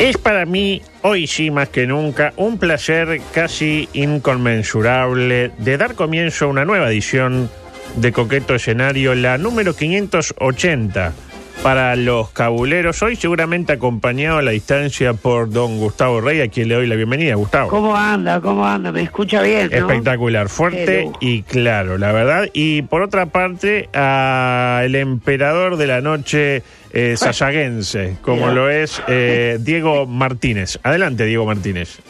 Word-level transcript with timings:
Es 0.00 0.16
para 0.16 0.46
mí, 0.46 0.80
hoy 1.02 1.26
sí 1.26 1.50
más 1.50 1.68
que 1.68 1.86
nunca, 1.86 2.32
un 2.38 2.56
placer 2.56 3.20
casi 3.34 3.86
inconmensurable 3.92 5.50
de 5.58 5.76
dar 5.76 5.94
comienzo 5.94 6.46
a 6.46 6.48
una 6.48 6.64
nueva 6.64 6.88
edición 6.90 7.50
de 7.96 8.10
Coqueto 8.10 8.54
Escenario, 8.54 9.14
la 9.14 9.36
número 9.36 9.76
580 9.76 11.12
para 11.62 11.94
los 11.96 12.30
cabuleros. 12.30 13.02
Hoy 13.02 13.16
seguramente 13.16 13.72
acompañado 13.72 14.38
a 14.38 14.42
la 14.42 14.52
distancia 14.52 15.14
por 15.14 15.50
don 15.50 15.78
Gustavo 15.78 16.20
Rey, 16.20 16.40
a 16.40 16.48
quien 16.48 16.68
le 16.68 16.74
doy 16.74 16.86
la 16.86 16.96
bienvenida. 16.96 17.34
Gustavo. 17.34 17.68
¿Cómo 17.68 17.96
anda? 17.96 18.40
¿Cómo 18.40 18.66
anda? 18.66 18.92
¿Me 18.92 19.02
escucha 19.02 19.42
bien? 19.42 19.70
¿no? 19.70 19.76
Espectacular, 19.76 20.48
fuerte 20.48 21.10
y 21.20 21.42
claro, 21.42 21.98
la 21.98 22.12
verdad. 22.12 22.48
Y 22.52 22.82
por 22.82 23.02
otra 23.02 23.26
parte, 23.26 23.88
al 23.92 24.94
emperador 24.94 25.76
de 25.76 25.86
la 25.86 26.00
noche 26.00 26.62
eh, 26.92 27.16
sayaguense, 27.16 28.16
como 28.22 28.48
lo 28.48 28.70
es 28.70 29.02
eh, 29.06 29.58
Diego 29.60 30.06
Martínez. 30.06 30.78
Adelante, 30.82 31.24
Diego 31.26 31.46
Martínez. 31.46 32.00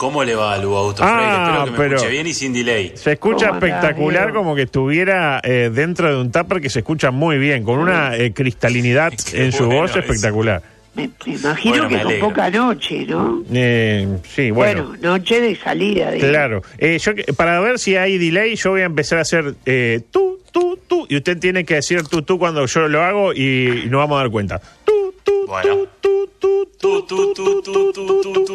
¿Cómo 0.00 0.24
le 0.24 0.34
va 0.34 0.54
a 0.54 0.58
Lugo 0.58 0.78
Augusto 0.78 1.02
Ah, 1.04 1.12
Freire? 1.12 1.42
Espero 1.42 1.64
que 1.66 1.70
me 1.72 1.76
pero- 1.76 1.96
escuche 1.96 2.10
bien 2.12 2.26
y 2.26 2.32
sin 2.32 2.52
delay. 2.54 2.92
Se 2.94 3.12
escucha 3.12 3.48
¿Cómo 3.48 3.54
andás, 3.60 3.70
espectacular, 3.70 4.32
como 4.32 4.54
que 4.54 4.62
estuviera 4.62 5.42
eh, 5.44 5.70
dentro 5.70 6.08
de 6.08 6.18
un 6.18 6.32
tupper 6.32 6.62
que 6.62 6.70
se 6.70 6.78
escucha 6.78 7.10
muy 7.10 7.36
bien, 7.36 7.64
con 7.64 7.78
una 7.78 8.16
eh, 8.16 8.32
cristalinidad 8.32 9.12
en 9.34 9.52
su 9.52 9.66
bueno 9.66 9.80
voz 9.82 9.90
eso. 9.90 9.98
espectacular. 9.98 10.62
Me, 10.94 11.10
me 11.26 11.34
imagino 11.34 11.74
Bueno, 11.74 11.88
que 11.88 12.04
me 12.04 12.18
con 12.18 12.30
poca 12.30 12.50
noche, 12.50 13.04
¿no? 13.06 13.42
Eh, 13.52 14.08
sí, 14.34 14.50
bueno. 14.50 14.86
Bueno, 14.86 15.02
noche 15.18 15.38
de 15.42 15.54
salida. 15.56 16.12
digo. 16.12 16.26
Claro. 16.28 16.62
Eh, 16.78 16.98
yo, 16.98 17.12
para 17.36 17.60
ver 17.60 17.78
si 17.78 17.94
hay 17.96 18.16
delay, 18.16 18.56
yo 18.56 18.70
voy 18.70 18.80
a 18.80 18.86
empezar 18.86 19.18
a 19.18 19.22
hacer 19.22 19.54
eh, 19.66 20.00
tú, 20.10 20.38
tú, 20.50 20.78
tú. 20.88 21.06
Y 21.10 21.16
usted 21.16 21.38
tiene 21.38 21.66
que 21.66 21.74
decir 21.74 22.04
tú, 22.04 22.22
tú 22.22 22.38
cuando 22.38 22.64
yo 22.64 22.88
lo 22.88 23.02
hago 23.04 23.34
y, 23.34 23.82
y 23.84 23.88
nos 23.90 23.98
vamos 23.98 24.16
a 24.16 24.22
dar 24.22 24.30
cuenta. 24.30 24.60
Tú, 24.84 25.14
tú, 25.22 25.44
Bueno. 25.46 25.76
tú, 25.76 25.88
tú, 26.00 26.19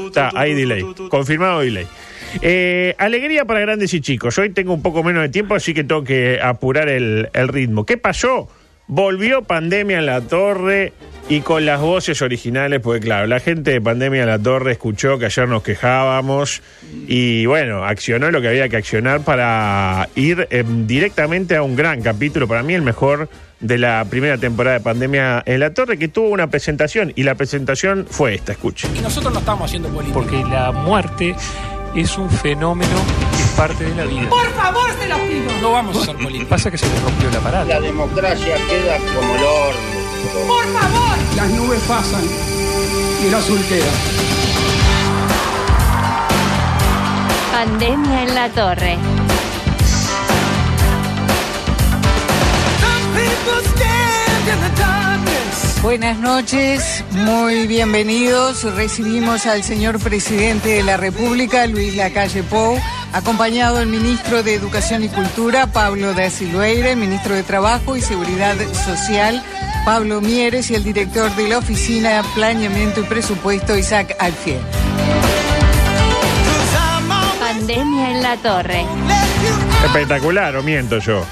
Está, 0.08 0.32
hay 0.36 0.54
delay. 0.54 0.84
Confirmado 1.10 1.62
delay. 1.62 1.88
Eh, 2.42 2.96
alegría 2.98 3.46
para 3.46 3.60
grandes 3.60 3.94
y 3.94 4.02
chicos. 4.02 4.38
Hoy 4.38 4.50
tengo 4.50 4.74
un 4.74 4.82
poco 4.82 5.04
menos 5.04 5.22
de 5.24 5.30
tiempo, 5.30 5.56
así 5.56 5.74
que 5.74 5.84
tengo 5.84 6.04
que 6.04 6.40
apurar 6.42 6.90
el, 6.90 7.30
el 7.34 7.48
ritmo. 7.48 7.86
¿Qué 7.86 7.98
pasó? 7.98 8.50
Volvió 8.88 9.44
pandemia 9.44 10.00
en 10.00 10.06
la 10.06 10.22
torre 10.22 10.94
y 11.28 11.42
con 11.42 11.66
las 11.66 11.82
voces 11.82 12.22
originales, 12.22 12.82
porque 12.82 13.02
claro, 13.02 13.26
la 13.26 13.40
gente 13.40 13.72
de 13.72 13.82
pandemia 13.82 14.22
en 14.22 14.30
la 14.30 14.40
torre 14.40 14.74
escuchó 14.74 15.18
que 15.18 15.26
ayer 15.26 15.48
nos 15.48 15.64
quejábamos 15.64 16.62
y 17.08 17.48
bueno, 17.48 17.84
accionó 17.84 18.30
lo 18.30 18.42
que 18.42 18.50
había 18.50 18.70
que 18.70 18.78
accionar 18.78 19.22
para 19.22 20.08
ir 20.16 20.48
eh, 20.52 20.64
directamente 20.68 21.56
a 21.56 21.64
un 21.64 21.76
gran 21.76 22.02
capítulo, 22.02 22.48
para 22.48 22.62
mí 22.62 22.76
el 22.76 22.84
mejor 22.84 23.28
de 23.60 23.78
la 23.78 24.06
primera 24.06 24.38
temporada 24.38 24.78
de 24.78 24.84
pandemia 24.84 25.44
en 25.46 25.60
la 25.60 25.74
torre, 25.74 25.98
que 25.98 26.08
tuvo 26.08 26.30
una 26.30 26.48
presentación 26.48 27.14
y 27.16 27.24
la 27.24 27.36
presentación 27.36 28.06
fue 28.10 28.36
esta, 28.36 28.52
escuche. 28.52 28.88
Y 28.96 29.00
nosotros 29.00 29.34
no 29.34 29.40
estamos 29.40 29.66
haciendo 29.66 29.90
política. 29.90 30.14
porque 30.14 30.44
la 30.44 30.72
muerte 30.72 31.36
es 31.96 32.18
un 32.18 32.30
fenómeno 32.30 32.96
que 33.36 33.44
es 33.44 33.50
parte 33.52 33.84
de 33.86 33.96
la 33.96 34.06
vida. 34.06 34.30
Por 34.30 34.52
favor, 34.54 34.90
se 35.00 35.08
los 35.08 35.20
pido. 35.20 35.62
No 35.62 35.72
vamos 35.72 35.98
a 35.98 36.02
hacer 36.02 36.16
política. 36.18 36.50
Pasa 36.50 36.72
que 36.72 36.78
se 36.78 36.88
le 36.88 37.00
rompió 37.00 37.30
la 37.32 37.40
parada. 37.40 37.66
La 37.66 37.80
democracia 37.80 38.56
queda 38.70 38.98
como 38.98 39.36
el 39.36 39.44
horno. 39.44 40.48
Por 40.48 40.66
favor. 40.66 41.18
Las 41.36 41.50
nubes 41.52 41.80
pasan 41.88 42.24
y 43.24 43.28
el 43.28 43.36
azul 43.36 43.60
queda. 43.70 43.92
Pandemia 47.52 48.24
en 48.24 48.36
la 48.36 48.50
torre. 48.50 48.98
Buenas 55.86 56.18
noches, 56.18 57.04
muy 57.12 57.68
bienvenidos. 57.68 58.64
Recibimos 58.76 59.46
al 59.46 59.64
señor 59.64 60.00
presidente 60.00 60.70
de 60.70 60.84
la 60.84 60.98
República, 60.98 61.68
Luis 61.68 61.96
Lacalle 61.96 62.42
Pou, 62.42 62.78
acompañado 63.14 63.78
del 63.78 63.88
ministro 63.88 64.42
de 64.42 64.56
Educación 64.56 65.04
y 65.04 65.10
Cultura, 65.10 65.68
Pablo 65.68 66.16
da 66.16 66.30
Silveira, 66.32 66.90
el 66.90 66.98
ministro 66.98 67.36
de 67.36 67.44
Trabajo 67.44 67.96
y 67.96 68.02
Seguridad 68.02 68.56
Social, 68.74 69.44
Pablo 69.86 70.22
Mieres, 70.22 70.72
y 70.72 70.76
el 70.76 70.84
director 70.84 71.34
de 71.36 71.50
la 71.50 71.60
Oficina 71.60 72.24
Planeamiento 72.34 73.02
y 73.02 73.04
Presupuesto, 73.04 73.78
Isaac 73.78 74.16
Alfier. 74.20 74.60
Pandemia 77.40 78.12
en 78.12 78.24
la 78.24 78.38
torre. 78.38 78.86
Espectacular, 79.86 80.56
o 80.56 80.64
miento 80.64 80.98
yo. 80.98 81.24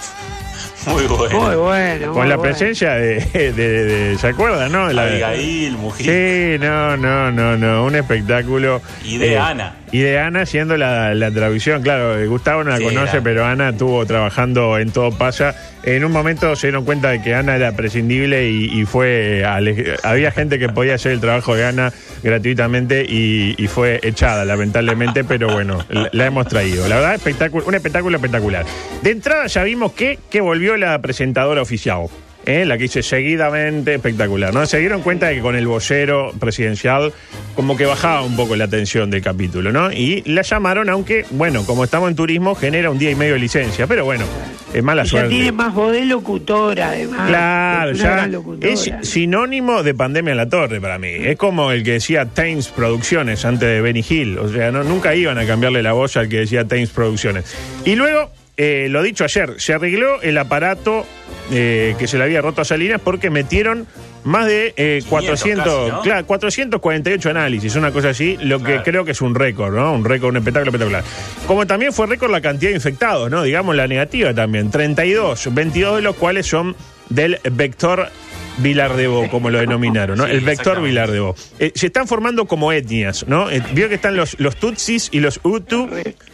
Muy 0.88 1.04
bueno. 1.06 1.40
Muy 1.42 1.56
bueno. 1.56 2.06
Con 2.08 2.18
muy 2.22 2.28
la 2.30 2.36
bueno. 2.36 2.42
presencia 2.42 2.94
de, 2.96 3.20
de- 3.34 3.54
de- 3.54 4.18
¿se 4.18 4.28
acuerdan, 4.28 4.72
no? 4.72 4.92
La- 4.92 5.04
Abigail, 5.04 5.74
Mujica. 5.78 6.12
Sí, 6.12 6.58
no, 6.60 6.98
no, 6.98 7.32
no, 7.32 7.58
no, 7.58 7.86
un 7.86 7.96
espectáculo. 7.96 8.78
Eh, 9.04 9.08
Y 9.08 9.18
de 9.18 9.38
Ana. 9.38 9.76
Y 9.92 10.00
de 10.00 10.20
Ana 10.20 10.46
siendo 10.48 10.76
la, 10.76 11.14
la 11.14 11.30
traducción, 11.32 11.84
claro, 11.84 12.18
eh, 12.20 12.26
Gustavo 12.26 12.64
no 12.64 12.72
la 12.72 12.78
Sí, 12.78 12.84
conoce, 12.84 13.22
pero 13.22 13.46
Ana 13.46 13.70
estuvo 13.70 14.04
trabajando 14.08 14.78
en 14.80 14.92
Todo 14.92 15.12
Pasa. 15.16 15.56
En 15.84 16.04
un 16.04 16.12
momento 16.12 16.56
se 16.56 16.68
dieron 16.68 16.84
cuenta 16.86 17.10
de 17.10 17.22
que 17.22 17.36
Ana 17.36 17.56
era 17.58 17.74
prescindible 17.74 18.48
y, 18.50 18.66
y 18.82 18.86
fue, 18.86 19.44
ale- 19.46 19.96
había 20.04 20.32
gente 20.32 20.58
que 20.58 20.68
podía 20.70 20.96
hacer 20.96 21.12
el 21.12 21.20
trabajo 21.20 21.56
de 21.56 21.66
Ana 21.66 21.94
gratuitamente 22.24 23.06
y, 23.08 23.54
y 23.58 23.68
fue 23.68 24.00
echada, 24.02 24.46
lamentablemente, 24.46 25.24
pero 25.24 25.52
bueno, 25.54 25.86
la, 25.90 26.10
la 26.12 26.26
hemos 26.26 26.48
traído. 26.48 26.88
La 26.88 26.96
verdad, 26.96 27.16
espectáculo, 27.16 27.66
un 27.68 27.76
espectáculo 27.76 28.16
espectacular. 28.16 28.66
De 29.04 29.12
entrada 29.12 29.46
ya 29.48 29.64
vimos 29.64 29.92
que, 29.94 30.18
que 30.32 30.42
volvió 30.42 30.73
la 30.78 31.00
presentadora 31.02 31.62
oficial. 31.62 32.08
¿eh? 32.46 32.66
la 32.66 32.76
que 32.78 32.84
dice 32.84 33.02
seguidamente 33.04 33.94
espectacular. 33.96 34.54
¿no? 34.54 34.66
Se 34.66 34.78
dieron 34.78 35.02
cuenta 35.02 35.28
de 35.28 35.36
que 35.36 35.42
con 35.42 35.56
el 35.56 35.66
vocero 35.66 36.34
presidencial 36.42 37.14
como 37.56 37.78
que 37.78 37.86
bajaba 37.86 38.22
un 38.22 38.36
poco 38.36 38.58
la 38.58 38.66
atención 38.66 39.10
del 39.10 39.22
capítulo, 39.22 39.72
¿no? 39.72 39.94
Y 39.94 40.24
la 40.26 40.42
llamaron, 40.42 40.90
aunque, 40.90 41.26
bueno, 41.32 41.66
como 41.66 41.86
estamos 41.86 42.10
en 42.10 42.18
turismo, 42.18 42.54
genera 42.56 42.90
un 42.90 42.98
día 43.00 43.12
y 43.12 43.16
medio 43.16 43.36
de 43.36 43.40
licencia, 43.40 43.88
pero 43.88 44.04
bueno, 44.04 44.26
es 44.74 44.84
mala 44.84 45.04
Ya 45.04 45.10
suerte. 45.10 45.30
tiene 45.30 45.52
más 45.54 45.74
voz 45.74 45.94
de 45.94 46.04
locutora, 46.04 46.90
además. 46.90 47.30
Claro, 47.30 47.92
Es 47.92 48.00
ya 48.00 48.28
locutora. 48.28 48.70
es 48.74 48.92
sinónimo 49.04 49.82
de 49.82 49.94
pandemia 49.94 50.32
en 50.32 50.38
la 50.38 50.50
torre 50.50 50.82
para 50.82 51.00
mí. 51.00 51.08
Es 51.12 51.38
como 51.38 51.72
el 51.72 51.84
que 51.84 51.94
decía 51.94 52.26
Tames 52.26 52.68
Producciones 52.68 53.46
antes 53.46 53.70
de 53.70 53.80
Benny 53.80 54.04
Hill. 54.08 54.38
O 54.40 54.50
sea, 54.50 54.70
no, 54.72 54.84
nunca 54.84 55.16
iban 55.16 55.38
a 55.38 55.46
cambiarle 55.46 55.82
la 55.82 55.94
voz 55.94 56.18
al 56.18 56.28
que 56.28 56.40
decía 56.40 56.68
Tames 56.68 56.90
Producciones. 56.90 57.46
Y 57.86 57.96
luego, 57.96 58.32
eh, 58.58 58.88
lo 58.90 59.02
dicho 59.02 59.24
ayer, 59.24 59.56
se 59.58 59.74
arregló 59.74 60.22
el 60.22 60.38
aparato 60.38 61.06
eh, 61.52 61.96
que 61.98 62.08
se 62.08 62.18
le 62.18 62.24
había 62.24 62.42
roto 62.42 62.62
a 62.62 62.66
Salinas 62.66 63.02
porque 63.04 63.30
metieron 63.30 63.88
más 64.24 64.46
de 64.46 64.74
eh, 64.78 65.02
500 65.04 65.10
400, 65.10 65.66
casi, 65.66 65.92
¿no? 65.92 66.02
claro, 66.02 66.26
448 66.28 67.30
análisis, 67.30 67.76
una 67.76 67.92
cosa 67.92 68.10
así, 68.10 68.38
lo 68.42 68.62
que 68.62 68.82
creo 68.84 69.06
que 69.06 69.12
es 69.12 69.22
un 69.22 69.36
récord, 69.36 69.76
¿no? 69.76 69.94
Un 69.94 70.06
récord, 70.06 70.30
un 70.30 70.38
espectáculo 70.38 70.70
espectacular. 70.70 71.04
Como 71.48 71.68
también 71.68 71.94
fue 71.94 72.08
récord 72.08 72.32
la 72.32 72.42
cantidad 72.42 72.70
de 72.70 72.76
infectados, 72.76 73.30
¿no? 73.30 73.44
Digamos 73.44 73.76
la 73.76 73.88
negativa 73.88 74.34
también, 74.34 74.72
32, 74.72 75.54
22 75.54 75.96
de 75.98 76.02
los 76.02 76.16
cuales 76.16 76.46
son 76.46 76.76
del 77.10 77.40
vector 77.52 78.10
Vilar 78.58 78.96
de 78.96 79.08
Bo, 79.08 79.28
como 79.30 79.50
lo 79.50 79.60
denominaron, 79.60 80.18
¿no? 80.18 80.26
Sí, 80.28 80.32
El 80.32 80.42
vector. 80.42 80.82
Vilar 80.82 81.10
de 81.12 81.20
Bo. 81.20 81.36
Eh, 81.60 81.72
se 81.76 81.88
están 81.88 82.08
formando 82.08 82.46
como 82.46 82.72
etnias, 82.72 83.26
¿no? 83.28 83.50
Eh, 83.50 83.62
vio 83.74 83.90
que 83.90 83.96
están 83.96 84.16
los, 84.16 84.40
los 84.40 84.56
tutsis 84.58 85.10
y 85.12 85.20
los 85.20 85.40
hutu, 85.44 85.90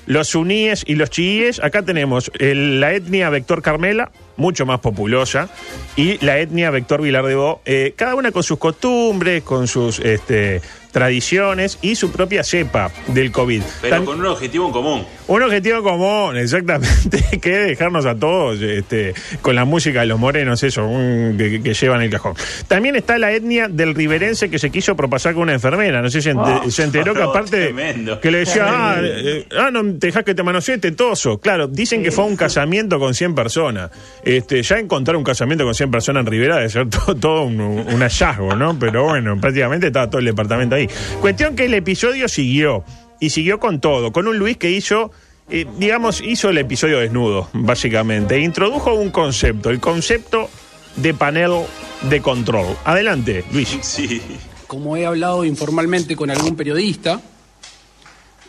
los 0.06 0.28
suníes 0.28 0.84
y 0.86 0.96
los 0.96 1.10
chiíes. 1.10 1.62
Acá 1.64 1.84
tenemos 1.84 2.32
el- 2.40 2.80
la 2.82 2.94
etnia 2.94 3.30
vector 3.30 3.62
Carmela, 3.62 4.12
mucho 4.38 4.66
más 4.66 4.80
populosa, 4.80 5.50
y 5.96 6.24
la 6.26 6.40
etnia 6.40 6.70
vector 6.72 7.02
Vilar 7.02 7.26
de 7.26 7.36
Bo, 7.36 7.62
eh, 7.66 7.94
cada 7.96 8.16
una 8.16 8.32
con 8.32 8.44
sus 8.44 8.58
costumbres, 8.58 9.44
con 9.44 9.68
sus 9.68 10.00
este, 10.00 10.62
tradiciones 10.92 11.78
y 11.82 11.96
su 11.96 12.12
propia 12.12 12.44
cepa 12.44 12.92
del 13.08 13.32
COVID. 13.32 13.62
Pero 13.82 13.96
Tan- 13.96 14.06
con 14.06 14.20
un 14.20 14.26
objetivo 14.26 14.68
en 14.68 14.72
común. 14.74 15.06
un 15.28 15.44
objetivo 15.44 15.84
común, 15.84 16.38
exactamente, 16.38 17.40
que 17.42 17.62
es 17.62 17.68
dejarnos 17.70 18.06
a 18.06 18.16
todos 18.16 18.62
este, 18.62 19.14
con 19.42 19.56
la 19.56 19.66
música 19.66 20.02
de 20.02 20.08
los 20.08 20.20
morenos, 20.20 20.62
eso, 20.64 20.86
un- 20.86 21.36
que, 21.38 21.62
que 21.62 21.74
llevan 21.74 22.02
el 22.02 22.10
cajón. 22.10 22.34
También 22.68 22.96
está 22.96 23.18
la 23.18 23.32
etnia 23.32 23.68
del 23.68 23.96
riverense 23.96 24.50
que 24.50 24.60
se 24.60 24.70
quiso 24.72 24.96
propasar 24.96 25.34
con 25.34 25.44
una 25.44 25.54
enfermera. 25.54 26.02
No 26.02 26.10
sé 26.10 26.22
si 26.22 26.30
ente- 26.30 26.62
Oh. 26.66 26.70
se 26.72 26.84
enteró 26.84 27.14
que 27.14 27.22
aparte 27.24 27.66
tremendo. 27.66 28.20
que 28.20 28.32
le 28.32 28.40
decía, 28.40 28.66
ah, 28.68 28.98
eh, 29.02 29.46
ah, 29.58 29.70
no 29.72 29.84
te 30.00 30.08
dejas 30.08 30.24
que 30.24 30.34
te 30.36 30.44
manosee, 30.44 30.78
te 30.80 30.92
toso. 30.92 31.40
Claro, 31.40 31.68
dicen 31.68 32.04
que 32.04 32.12
fue 32.12 32.26
un 32.26 32.36
casamiento 32.36 33.00
con 33.00 33.14
100 33.14 33.36
personas. 33.36 33.92
Este, 34.24 34.62
ya 34.64 34.80
encontrar 34.80 35.16
un 35.16 35.24
casamiento 35.24 35.64
con 35.66 35.76
100 35.76 35.92
personas 35.92 36.22
en 36.22 36.28
Rivera 36.28 36.56
debe 36.58 36.70
ser 36.70 36.90
todo, 36.90 37.16
todo 37.16 37.44
un, 37.44 37.60
un 37.62 38.00
hallazgo, 38.02 38.56
¿no? 38.56 38.78
Pero 38.80 39.04
bueno, 39.06 39.38
prácticamente 39.40 39.88
estaba 39.88 40.10
todo 40.10 40.20
el 40.20 40.26
departamento 40.26 40.76
ahí. 40.76 40.89
Cuestión 41.22 41.56
que 41.56 41.66
el 41.66 41.74
episodio 41.74 42.28
siguió. 42.28 42.84
Y 43.20 43.32
siguió 43.32 43.60
con 43.60 43.82
todo, 43.82 44.14
con 44.14 44.28
un 44.28 44.38
Luis 44.38 44.56
que 44.58 44.72
hizo, 44.72 45.12
eh, 45.50 45.66
digamos, 45.78 46.22
hizo 46.22 46.50
el 46.50 46.58
episodio 46.58 47.00
desnudo, 47.00 47.50
básicamente. 47.54 48.36
E 48.36 48.40
introdujo 48.40 48.94
un 48.94 49.10
concepto, 49.10 49.70
el 49.70 49.80
concepto 49.80 50.50
de 50.96 51.14
panel 51.14 51.66
de 52.10 52.22
control. 52.22 52.78
Adelante, 52.86 53.44
Luis. 53.52 53.78
Sí. 53.82 54.22
Como 54.68 54.96
he 54.96 55.06
hablado 55.06 55.44
informalmente 55.44 56.16
con 56.16 56.30
algún 56.32 56.56
periodista, 56.56 57.22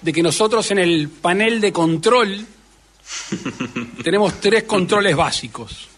de 0.03 0.13
que 0.13 0.23
nosotros 0.23 0.71
en 0.71 0.79
el 0.79 1.09
panel 1.09 1.61
de 1.61 1.73
control 1.73 2.47
tenemos 4.05 4.41
tres 4.41 4.65
controles 4.65 5.17
básicos. 5.17 5.89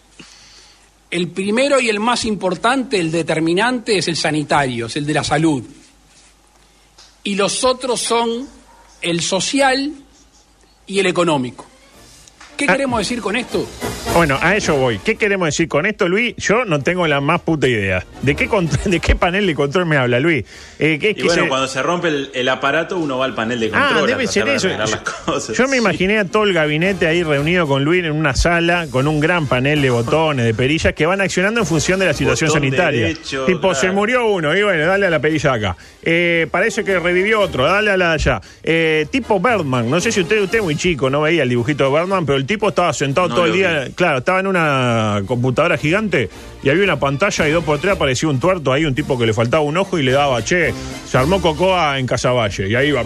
El 1.09 1.29
primero 1.29 1.79
y 1.79 1.89
el 1.89 1.99
más 1.99 2.25
importante, 2.25 2.99
el 2.99 3.11
determinante, 3.11 3.97
es 3.97 4.07
el 4.07 4.17
sanitario, 4.17 4.87
es 4.87 4.95
el 4.95 5.05
de 5.05 5.13
la 5.13 5.23
salud. 5.23 5.63
Y 7.23 7.35
los 7.35 7.63
otros 7.63 8.01
son 8.01 8.47
el 9.01 9.21
social 9.21 9.93
y 10.87 10.99
el 10.99 11.05
económico. 11.05 11.65
¿Qué 12.57 12.65
Ah. 12.67 12.73
queremos 12.73 12.99
decir 12.99 13.21
con 13.21 13.35
esto? 13.35 13.65
Bueno, 14.13 14.37
a 14.41 14.55
eso 14.55 14.75
voy. 14.75 14.99
¿Qué 14.99 15.15
queremos 15.15 15.47
decir 15.47 15.67
con 15.67 15.87
esto, 15.87 16.07
Luis? 16.07 16.35
Yo 16.37 16.65
no 16.65 16.79
tengo 16.81 17.07
la 17.07 17.19
más 17.19 17.41
puta 17.41 17.67
idea. 17.67 18.05
¿De 18.21 18.35
qué, 18.35 18.47
de 18.85 18.99
qué 18.99 19.15
panel 19.15 19.47
de 19.47 19.55
control 19.55 19.87
me 19.87 19.97
habla, 19.97 20.19
Luis? 20.19 20.45
Eh, 20.77 20.99
¿qué 21.01 21.11
es 21.11 21.17
Y 21.17 21.21
que 21.21 21.23
bueno, 21.23 21.43
se- 21.43 21.49
cuando 21.49 21.67
se 21.67 21.81
rompe 21.81 22.09
el, 22.09 22.29
el 22.35 22.47
aparato, 22.49 22.95
uno 22.97 23.17
va 23.17 23.25
al 23.25 23.33
panel 23.33 23.59
de 23.59 23.69
control. 23.71 24.03
Ah, 24.03 24.05
debe 24.05 24.27
ser 24.27 24.47
eso. 24.49 24.67
las 24.67 24.95
cosas. 24.97 25.57
Yo 25.57 25.67
me 25.67 25.77
imaginé 25.77 26.19
a 26.19 26.25
todo 26.25 26.43
el 26.43 26.53
gabinete 26.53 27.07
ahí 27.07 27.23
reunido 27.23 27.65
con 27.65 27.83
Luis 27.83 28.03
en 28.03 28.11
una 28.11 28.35
sala 28.35 28.85
con 28.91 29.07
un 29.07 29.19
gran 29.19 29.47
panel 29.47 29.81
de 29.81 29.89
botones, 29.89 30.45
de 30.45 30.53
perillas 30.53 30.93
que 30.93 31.07
van 31.07 31.19
accionando 31.21 31.61
en 31.61 31.65
función 31.65 31.99
de 31.99 32.05
la 32.05 32.13
situación 32.13 32.49
Botón 32.49 32.61
sanitaria. 32.61 33.01
derecho, 33.07 33.45
tipo, 33.45 33.61
claro. 33.61 33.75
se 33.75 33.91
murió 33.91 34.27
uno 34.27 34.55
y 34.55 34.61
bueno, 34.61 34.85
dale 34.85 35.07
a 35.07 35.09
la 35.09 35.19
perilla 35.19 35.53
acá. 35.53 35.75
Eh, 36.03 36.45
parece 36.51 36.83
que 36.83 36.99
revivió 36.99 37.39
otro, 37.39 37.65
dale 37.65 37.89
a 37.89 37.97
la 37.97 38.09
de 38.09 38.13
allá. 38.13 38.41
Eh, 38.61 39.07
tipo 39.09 39.39
Birdman, 39.39 39.89
no 39.89 39.99
sé 39.99 40.11
si 40.11 40.21
usted, 40.21 40.39
usted 40.41 40.59
es 40.59 40.63
muy 40.63 40.75
chico, 40.75 41.09
no 41.09 41.21
veía 41.21 41.41
el 41.43 41.49
dibujito 41.49 41.85
de 41.85 41.89
Birdman, 41.99 42.25
pero 42.27 42.37
el 42.37 42.45
tipo 42.45 42.69
estaba 42.69 42.93
sentado 42.93 43.29
No 43.29 43.35
todo 43.35 43.45
el 43.47 43.53
día, 43.53 43.85
vi. 43.85 43.92
Claro, 43.95 44.19
estaba 44.19 44.39
en 44.39 44.47
una 44.47 45.21
computadora 45.25 45.77
gigante 45.77 46.29
y 46.63 46.69
había 46.69 46.83
una 46.83 46.99
pantalla 46.99 47.47
y 47.47 47.51
dos 47.51 47.63
por 47.63 47.79
tres 47.79 47.93
aparecía 47.93 48.29
un 48.29 48.39
tuerto 48.39 48.71
ahí, 48.73 48.85
un 48.85 48.95
tipo 48.95 49.17
que 49.17 49.25
le 49.25 49.33
faltaba 49.33 49.63
un 49.63 49.77
ojo 49.77 49.97
y 49.97 50.03
le 50.03 50.11
daba, 50.11 50.43
che, 50.43 50.73
se 51.07 51.17
armó 51.17 51.41
Cocoa 51.41 51.97
en 51.99 52.07
Casaballe 52.07 52.67
y 52.69 52.75
ahí 52.75 52.89
iba. 52.89 53.03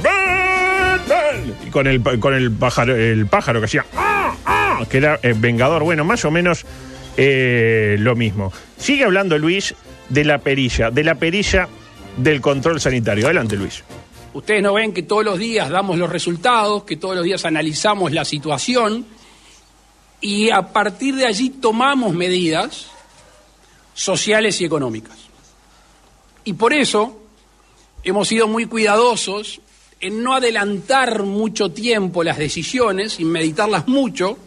Y 1.65 1.69
con 1.69 1.87
el, 1.87 2.01
con 2.19 2.33
el 2.33 2.51
pájaro, 2.51 2.95
el 2.95 3.27
pájaro 3.27 3.59
que 3.59 3.65
hacía, 3.65 3.85
"Ah, 3.95 4.33
ah", 4.45 4.79
que 4.89 4.97
era 4.97 5.19
eh, 5.23 5.33
Vengador. 5.37 5.83
Bueno, 5.83 6.03
más 6.03 6.25
o 6.25 6.31
menos 6.31 6.65
eh, 7.15 7.95
lo 7.99 8.15
mismo. 8.15 8.51
Sigue 8.77 9.03
hablando 9.05 9.37
Luis 9.37 9.73
de 10.09 10.23
la 10.25 10.39
perilla, 10.39 10.91
de 10.91 11.03
la 11.03 11.15
perilla 11.15 11.67
del 12.17 12.41
control 12.41 12.79
sanitario. 12.81 13.25
Adelante, 13.25 13.55
Luis. 13.55 13.83
Ustedes 14.33 14.61
no 14.61 14.73
ven 14.73 14.93
que 14.93 15.03
todos 15.03 15.23
los 15.25 15.39
días 15.39 15.69
damos 15.69 15.97
los 15.97 16.09
resultados, 16.11 16.83
que 16.83 16.95
todos 16.97 17.15
los 17.15 17.23
días 17.25 17.43
analizamos 17.45 18.11
la 18.11 18.23
situación 18.25 19.05
y 20.21 20.49
a 20.49 20.73
partir 20.73 21.15
de 21.15 21.25
allí 21.25 21.49
tomamos 21.49 22.13
medidas 22.13 22.87
sociales 23.93 24.59
y 24.61 24.65
económicas. 24.65 25.17
Y 26.43 26.53
por 26.53 26.73
eso 26.73 27.19
hemos 28.03 28.27
sido 28.27 28.47
muy 28.47 28.65
cuidadosos 28.65 29.61
en 29.99 30.23
no 30.23 30.33
adelantar 30.33 31.23
mucho 31.23 31.71
tiempo 31.71 32.23
las 32.23 32.37
decisiones, 32.37 33.13
sin 33.13 33.29
meditarlas 33.29 33.87
mucho, 33.87 34.37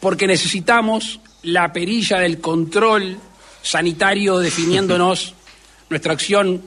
porque 0.00 0.26
necesitamos 0.26 1.20
la 1.42 1.72
perilla 1.72 2.18
del 2.18 2.40
control 2.40 3.18
sanitario 3.62 4.38
definiéndonos 4.38 5.34
nuestra 5.90 6.12
acción, 6.12 6.62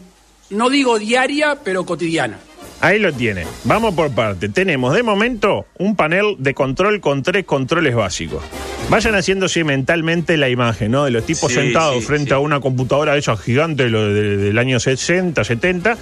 no 0.49 0.69
digo 0.69 0.99
diaria, 0.99 1.59
pero 1.63 1.85
cotidiana. 1.85 2.39
Ahí 2.81 2.97
lo 2.99 3.13
tiene. 3.13 3.45
Vamos 3.63 3.93
por 3.93 4.11
parte. 4.11 4.49
Tenemos 4.49 4.93
de 4.95 5.03
momento 5.03 5.67
un 5.77 5.95
panel 5.95 6.35
de 6.39 6.53
control 6.55 6.99
con 6.99 7.21
tres 7.21 7.45
controles 7.45 7.93
básicos. 7.95 8.43
Vayan 8.89 9.13
haciéndose 9.15 9.63
mentalmente 9.63 10.35
la 10.35 10.49
imagen, 10.49 10.91
¿no? 10.91 11.05
De 11.05 11.11
los 11.11 11.25
tipos 11.25 11.51
Sí, 11.51 11.59
sentados 11.59 11.97
sí, 11.99 12.07
frente 12.07 12.29
sí. 12.29 12.33
a 12.33 12.39
una 12.39 12.59
computadora 12.59 13.13
de 13.13 13.19
esas 13.19 13.39
gigantes 13.39 13.89
lo 13.91 14.11
de- 14.11 14.37
del 14.37 14.57
año 14.57 14.79
60, 14.79 15.43
70 15.43 15.95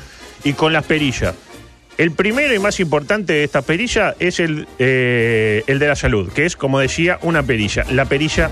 y 0.46 0.54
con 0.54 0.72
las 0.74 0.86
perillas. 0.86 1.36
El 1.98 2.12
primero 2.12 2.54
y 2.56 2.60
más 2.60 2.80
importante 2.80 3.34
de 3.34 3.44
esta 3.44 3.62
perilla 3.62 4.16
es 4.20 4.40
el, 4.40 4.66
eh, 4.80 5.64
el 5.68 5.80
de 5.80 5.88
la 5.88 5.98
salud, 5.98 6.32
que 6.32 6.46
es, 6.46 6.56
como 6.56 6.80
decía, 6.80 7.20
una 7.24 7.44
perilla, 7.44 7.84
la 7.92 8.06
perilla 8.06 8.50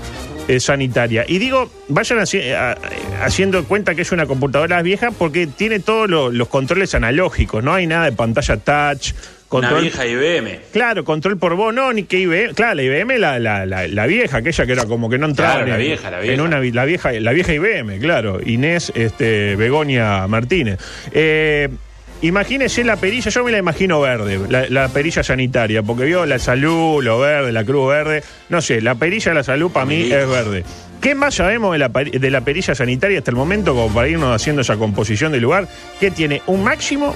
eh, 0.48 0.58
sanitaria. 0.60 1.24
Y 1.28 1.38
digo, 1.38 1.70
vayan 1.88 2.18
haci- 2.18 2.52
a- 2.54 2.76
haciendo 3.24 3.62
cuenta 3.64 3.94
que 3.94 4.02
es 4.02 4.10
una 4.12 4.26
computadora 4.26 4.82
vieja 4.82 5.10
porque 5.12 5.46
tiene 5.46 5.78
todos 5.78 6.08
lo- 6.10 6.30
los 6.32 6.48
controles 6.48 6.94
analógicos, 6.94 7.62
no 7.62 7.72
hay 7.74 7.86
nada 7.86 8.06
de 8.06 8.12
pantalla 8.12 8.56
touch, 8.56 9.12
Una 9.50 9.68
control... 9.68 9.82
vieja 9.82 10.06
IBM. 10.06 10.60
Claro, 10.72 11.04
control 11.04 11.38
por 11.38 11.54
voz, 11.54 11.72
no, 11.72 11.92
ni 11.92 12.02
que 12.04 12.18
IBM. 12.18 12.54
Claro, 12.54 12.74
la 12.74 12.82
IBM, 12.82 13.18
la, 13.18 13.38
la, 13.38 13.64
la, 13.66 13.86
la 13.88 14.06
vieja, 14.06 14.38
aquella 14.38 14.66
que 14.66 14.72
era 14.72 14.84
como 14.86 15.08
que 15.08 15.16
no 15.18 15.26
entraba. 15.26 15.54
Claro, 15.54 15.68
la 15.68 15.74
en- 15.76 15.80
vieja, 15.86 16.10
la 16.10 16.18
vieja. 16.20 16.34
En 16.34 16.40
una, 16.40 16.60
la 16.60 16.84
vieja, 16.84 17.12
la 17.12 17.32
vieja 17.32 17.52
IBM, 17.54 17.98
claro. 17.98 18.40
Inés 18.44 18.92
este, 18.94 19.56
Begoña 19.56 20.26
Martínez. 20.26 20.78
Eh, 21.12 21.68
imagínese 22.22 22.84
la 22.84 22.96
perilla, 22.96 23.30
yo 23.30 23.44
me 23.44 23.52
la 23.52 23.58
imagino 23.58 24.00
verde, 24.00 24.40
la, 24.48 24.68
la 24.68 24.88
perilla 24.88 25.22
sanitaria, 25.22 25.82
porque 25.82 26.04
vio 26.04 26.26
la 26.26 26.38
salud, 26.38 27.02
lo 27.02 27.18
verde, 27.18 27.52
la 27.52 27.64
cruz 27.64 27.88
verde. 27.88 28.24
No 28.48 28.60
sé, 28.60 28.80
la 28.80 28.94
perilla 28.94 29.30
de 29.30 29.34
la 29.36 29.44
salud 29.44 29.70
para 29.70 29.86
mí 29.86 30.02
es 30.02 30.28
verde. 30.28 30.64
¿Qué 31.00 31.14
más 31.14 31.36
sabemos 31.36 31.72
de 31.72 31.78
la, 31.78 31.88
de 31.88 32.30
la 32.30 32.40
perilla 32.40 32.74
sanitaria 32.74 33.18
hasta 33.18 33.30
el 33.30 33.36
momento, 33.36 33.74
como 33.74 33.94
para 33.94 34.08
irnos 34.08 34.34
haciendo 34.34 34.62
esa 34.62 34.76
composición 34.76 35.32
del 35.32 35.42
lugar? 35.42 35.68
Que 36.00 36.10
tiene 36.10 36.42
un 36.46 36.64
máximo 36.64 37.14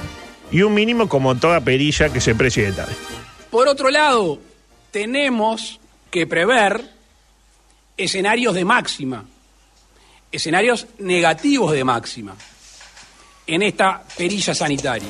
y 0.51 0.63
un 0.63 0.75
mínimo 0.75 1.09
como 1.09 1.35
toda 1.37 1.61
perilla 1.61 2.09
que 2.09 2.21
se 2.21 2.35
precie 2.35 2.67
de 2.67 2.73
tal. 2.73 2.89
Por 3.51 3.69
otro 3.69 3.91
lado, 3.91 4.39
tenemos 4.91 5.81
que 6.11 6.27
prever 6.27 6.83
escenarios 7.97 8.55
de 8.55 8.65
máxima, 8.65 9.25
escenarios 10.31 10.87
negativos 10.99 11.73
de 11.73 11.85
máxima 11.85 12.37
en 13.47 13.63
esta 13.63 14.03
perilla 14.17 14.55
sanitaria. 14.55 15.09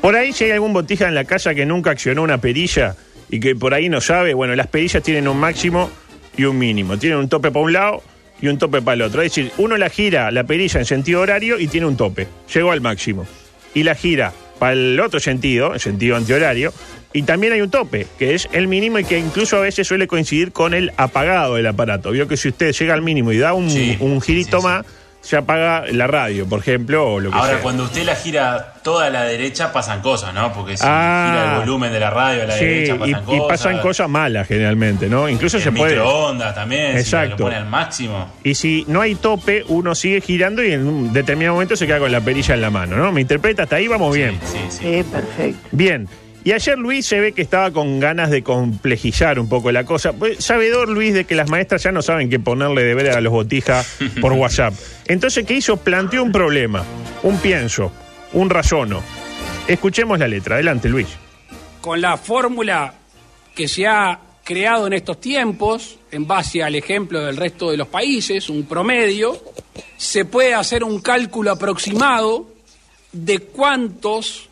Por 0.00 0.16
ahí 0.16 0.32
si 0.32 0.44
hay 0.44 0.50
algún 0.50 0.72
botija 0.72 1.08
en 1.08 1.14
la 1.14 1.24
casa 1.24 1.54
que 1.54 1.64
nunca 1.64 1.90
accionó 1.90 2.22
una 2.22 2.38
perilla 2.38 2.94
y 3.30 3.40
que 3.40 3.54
por 3.56 3.72
ahí 3.72 3.88
no 3.88 4.00
sabe, 4.00 4.34
bueno, 4.34 4.54
las 4.54 4.66
perillas 4.66 5.02
tienen 5.02 5.28
un 5.28 5.38
máximo 5.38 5.90
y 6.36 6.44
un 6.44 6.58
mínimo. 6.58 6.98
Tienen 6.98 7.18
un 7.18 7.28
tope 7.28 7.50
para 7.50 7.64
un 7.64 7.72
lado 7.72 8.02
y 8.40 8.48
un 8.48 8.58
tope 8.58 8.82
para 8.82 8.94
el 8.96 9.02
otro. 9.02 9.22
Es 9.22 9.34
decir, 9.34 9.50
uno 9.56 9.76
la 9.76 9.88
gira 9.88 10.30
la 10.30 10.44
perilla 10.44 10.80
en 10.80 10.86
sentido 10.86 11.20
horario 11.22 11.58
y 11.58 11.68
tiene 11.68 11.86
un 11.86 11.96
tope. 11.96 12.26
Llegó 12.52 12.72
al 12.72 12.80
máximo. 12.82 13.26
Y 13.72 13.82
la 13.82 13.94
gira 13.94 14.32
para 14.58 14.74
el 14.74 15.00
otro 15.00 15.20
sentido, 15.20 15.72
en 15.72 15.80
sentido 15.80 16.16
antihorario, 16.16 16.72
y 17.12 17.22
también 17.22 17.52
hay 17.52 17.60
un 17.60 17.70
tope, 17.70 18.06
que 18.18 18.34
es 18.34 18.48
el 18.52 18.66
mínimo 18.68 18.98
y 18.98 19.04
que 19.04 19.18
incluso 19.18 19.56
a 19.56 19.60
veces 19.60 19.86
suele 19.86 20.06
coincidir 20.06 20.52
con 20.52 20.74
el 20.74 20.92
apagado 20.96 21.54
del 21.54 21.66
aparato. 21.66 22.10
Vio 22.10 22.28
que 22.28 22.36
si 22.36 22.48
usted 22.48 22.72
llega 22.72 22.92
al 22.92 23.02
mínimo 23.02 23.32
y 23.32 23.38
da 23.38 23.54
un, 23.54 23.70
Sí, 23.70 23.96
un 24.00 24.20
girito 24.20 24.58
sí, 24.58 24.62
sí. 24.62 24.68
más, 24.68 24.86
se 25.24 25.38
apaga 25.38 25.84
la 25.90 26.06
radio, 26.06 26.46
por 26.46 26.58
ejemplo, 26.60 27.14
o 27.14 27.18
lo 27.18 27.30
que 27.30 27.36
Ahora, 27.36 27.52
sea. 27.54 27.60
cuando 27.62 27.84
usted 27.84 28.04
la 28.04 28.14
gira 28.14 28.74
toda 28.82 29.06
a 29.06 29.10
la 29.10 29.22
derecha, 29.24 29.72
pasan 29.72 30.02
cosas, 30.02 30.34
¿no? 30.34 30.52
Porque 30.52 30.76
si 30.76 30.84
Ah. 30.86 31.30
gira 31.30 31.52
el 31.54 31.60
volumen 31.60 31.90
de 31.90 31.98
la 32.00 32.10
radio 32.10 32.42
a 32.42 32.46
la 32.46 32.54
Sí, 32.58 32.64
derecha, 32.66 32.94
y, 32.94 32.98
pasan 32.98 33.22
y 33.22 33.24
cosas. 33.38 33.48
pasan 33.48 33.78
cosas 33.80 34.08
malas 34.10 34.46
generalmente, 34.46 35.08
¿no? 35.08 35.26
Incluso 35.28 35.56
el 35.56 35.62
se 35.62 35.72
puede. 35.72 35.94
microondas 35.94 36.54
también, 36.54 36.98
Exacto. 36.98 37.36
si 37.36 37.42
lo 37.42 37.46
pone 37.46 37.56
al 37.56 37.66
máximo. 37.66 38.32
Y 38.44 38.54
si 38.54 38.84
no 38.86 39.00
hay 39.00 39.14
tope, 39.14 39.64
uno 39.68 39.94
sigue 39.94 40.20
girando 40.20 40.62
y 40.62 40.72
en 40.72 40.86
un 40.86 41.12
determinado 41.14 41.54
momento 41.54 41.74
se 41.74 41.86
queda 41.86 42.00
con 42.00 42.12
la 42.12 42.20
perilla 42.20 42.54
en 42.54 42.60
la 42.60 42.70
mano, 42.70 42.96
¿no? 42.96 43.10
¿Me 43.10 43.22
interpreta? 43.22 43.62
Hasta 43.62 43.76
ahí 43.76 43.88
vamos 43.88 44.14
bien. 44.14 44.38
Sí, 44.44 44.58
sí, 44.58 44.58
sí. 44.68 44.78
Sí, 44.78 45.02
perfecto. 45.10 45.68
Bien. 45.72 46.06
Y 46.44 46.52
ayer 46.52 46.78
Luis 46.78 47.06
se 47.06 47.20
ve 47.20 47.32
que 47.32 47.40
estaba 47.40 47.70
con 47.70 47.98
ganas 48.00 48.30
de 48.30 48.42
complejizar 48.42 49.38
un 49.38 49.48
poco 49.48 49.72
la 49.72 49.84
cosa. 49.84 50.12
Pues, 50.12 50.44
sabedor 50.44 50.90
Luis 50.90 51.14
de 51.14 51.24
que 51.24 51.34
las 51.34 51.48
maestras 51.48 51.82
ya 51.82 51.90
no 51.90 52.02
saben 52.02 52.28
qué 52.28 52.38
ponerle 52.38 52.84
de 52.84 52.94
ver 52.94 53.10
a 53.12 53.20
los 53.22 53.32
botijas 53.32 53.96
por 54.20 54.32
WhatsApp. 54.34 54.74
Entonces, 55.06 55.46
¿qué 55.46 55.54
hizo? 55.54 55.78
Planteó 55.78 56.22
un 56.22 56.32
problema, 56.32 56.84
un 57.22 57.38
pienso, 57.38 57.90
un 58.34 58.50
razono. 58.50 59.02
Escuchemos 59.66 60.18
la 60.18 60.28
letra. 60.28 60.56
Adelante, 60.56 60.90
Luis. 60.90 61.08
Con 61.80 62.02
la 62.02 62.18
fórmula 62.18 62.92
que 63.54 63.66
se 63.66 63.86
ha 63.86 64.20
creado 64.44 64.86
en 64.86 64.92
estos 64.92 65.18
tiempos, 65.18 65.98
en 66.10 66.26
base 66.26 66.62
al 66.62 66.74
ejemplo 66.74 67.24
del 67.24 67.38
resto 67.38 67.70
de 67.70 67.78
los 67.78 67.88
países, 67.88 68.50
un 68.50 68.66
promedio, 68.66 69.42
se 69.96 70.26
puede 70.26 70.52
hacer 70.52 70.84
un 70.84 71.00
cálculo 71.00 71.52
aproximado 71.52 72.52
de 73.12 73.38
cuántos 73.38 74.50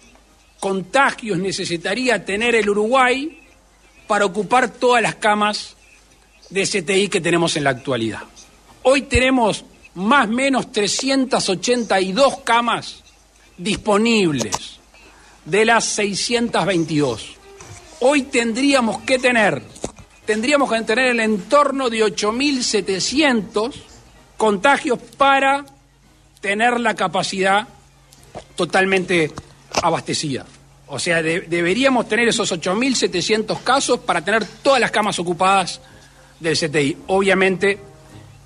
contagios 0.62 1.40
necesitaría 1.40 2.24
tener 2.24 2.54
el 2.54 2.70
Uruguay 2.70 3.36
para 4.06 4.24
ocupar 4.24 4.70
todas 4.70 5.02
las 5.02 5.16
camas 5.16 5.74
de 6.50 6.62
CTI 6.62 7.08
que 7.08 7.20
tenemos 7.20 7.56
en 7.56 7.64
la 7.64 7.70
actualidad. 7.70 8.22
Hoy 8.84 9.02
tenemos 9.02 9.64
más 9.96 10.28
o 10.28 10.30
menos 10.30 10.70
382 10.70 12.42
camas 12.44 13.02
disponibles 13.58 14.78
de 15.44 15.64
las 15.64 15.84
622. 15.84 17.34
Hoy 17.98 18.22
tendríamos 18.22 19.02
que 19.02 19.18
tener, 19.18 19.64
tendríamos 20.24 20.70
que 20.70 20.80
tener 20.82 21.08
el 21.08 21.18
entorno 21.18 21.90
de 21.90 22.04
8.700 22.04 23.72
contagios 24.36 25.00
para 25.18 25.66
tener 26.40 26.78
la 26.78 26.94
capacidad 26.94 27.66
totalmente 28.54 29.32
abastecida. 29.82 30.46
O 30.86 30.98
sea, 30.98 31.22
de- 31.22 31.42
deberíamos 31.42 32.08
tener 32.08 32.28
esos 32.28 32.52
8.700 32.52 33.60
casos 33.62 34.00
para 34.00 34.24
tener 34.24 34.44
todas 34.62 34.80
las 34.80 34.90
camas 34.90 35.18
ocupadas 35.18 35.80
del 36.40 36.56
CTI. 36.56 36.96
Obviamente, 37.06 37.78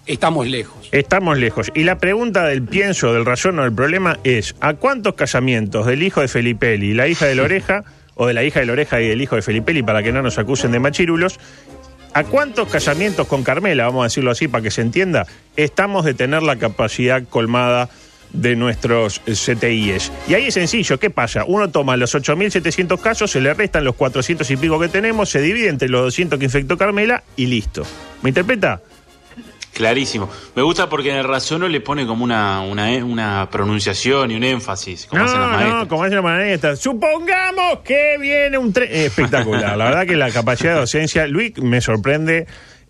estamos 0.07 0.47
lejos. 0.47 0.89
Estamos 0.93 1.39
lejos. 1.39 1.71
Y 1.75 1.83
la 1.85 1.99
pregunta 1.99 2.45
del 2.47 2.63
pienso, 2.63 3.13
del 3.13 3.25
razón 3.25 3.59
o 3.59 3.63
del 3.63 3.73
problema 3.73 4.19
es: 4.25 4.55
¿a 4.61 4.75
cuántos 4.75 5.15
casamientos 5.15 5.87
del 5.87 6.03
hijo 6.03 6.21
de 6.21 6.29
Felipelli 6.29 6.91
y 6.91 6.95
la 6.95 7.09
hija 7.09 7.27
de 7.27 7.35
la 7.35 7.43
oreja, 7.43 7.85
o 8.15 8.27
de 8.27 8.35
la 8.35 8.45
hija 8.45 8.61
de 8.61 8.67
la 8.67 8.73
oreja 8.73 9.01
y 9.01 9.09
del 9.09 9.21
hijo 9.21 9.35
de 9.37 9.43
Felipelli, 9.43 9.83
para 9.83 10.03
que 10.03 10.13
no 10.13 10.23
nos 10.23 10.39
acusen 10.39 10.71
de 10.73 10.79
machirulos, 10.79 11.41
¿a 12.15 12.23
cuántos 12.25 12.69
casamientos 12.69 13.27
con 13.27 13.43
Carmela, 13.43 13.87
vamos 13.87 14.03
a 14.03 14.05
decirlo 14.05 14.31
así 14.31 14.47
para 14.47 14.63
que 14.63 14.71
se 14.71 14.83
entienda, 14.83 15.27
estamos 15.57 16.05
de 16.05 16.15
tener 16.15 16.43
la 16.43 16.57
capacidad 16.57 17.25
colmada 17.29 17.91
de 18.33 18.57
nuestros 18.57 19.21
CTIs. 19.21 20.13
Y 20.29 20.35
ahí 20.35 20.47
es 20.47 20.55
sencillo, 20.55 20.99
¿qué 20.99 21.11
pasa? 21.11 21.45
Uno 21.47 21.71
toma 21.71 21.97
los 21.97 22.15
8.700 22.15 23.01
casos, 23.01 23.31
se 23.31 23.41
le 23.41 23.55
restan 23.55 23.85
los 23.85 23.95
400 23.97 24.51
y 24.51 24.57
pico 24.57 24.79
que 24.79 24.89
tenemos, 24.89 25.31
se 25.31 25.41
divide 25.41 25.69
entre 25.69 25.89
los 25.89 26.03
200 26.03 26.39
que 26.39 26.45
infectó 26.45 26.77
Carmela 26.77 27.23
y 27.37 27.47
listo. 27.47 27.85
¿Me 28.23 28.31
interpreta? 28.31 28.81
Clarísimo. 29.77 30.31
Me 30.55 30.63
gusta 30.63 30.89
porque 30.89 31.11
en 31.11 31.17
el 31.17 31.25
razono 31.25 31.69
le 31.69 31.83
pone 31.83 32.07
como 32.07 32.25
una, 32.25 32.63
una, 32.63 32.87
una 33.05 33.51
pronunciación 33.51 34.31
y 34.31 34.35
un 34.35 34.43
énfasis, 34.43 35.05
como 35.05 35.23
hacen 35.23 35.39
las 35.39 35.61
No, 35.61 35.79
no, 35.81 35.89
como 35.89 36.03
hacen 36.03 36.15
las 36.15 36.25
maestras. 36.25 36.79
Supongamos 36.79 37.81
que 37.85 38.17
viene 38.19 38.57
un 38.57 38.73
tren. 38.73 38.89
Espectacular. 38.91 39.77
La 39.77 39.85
verdad 39.85 40.07
que 40.07 40.17
la 40.17 40.31
capacidad 40.31 40.73
de 40.73 40.81
docencia, 40.81 41.27
Luis, 41.27 41.59
me 41.59 41.83
sorprende. 41.83 42.47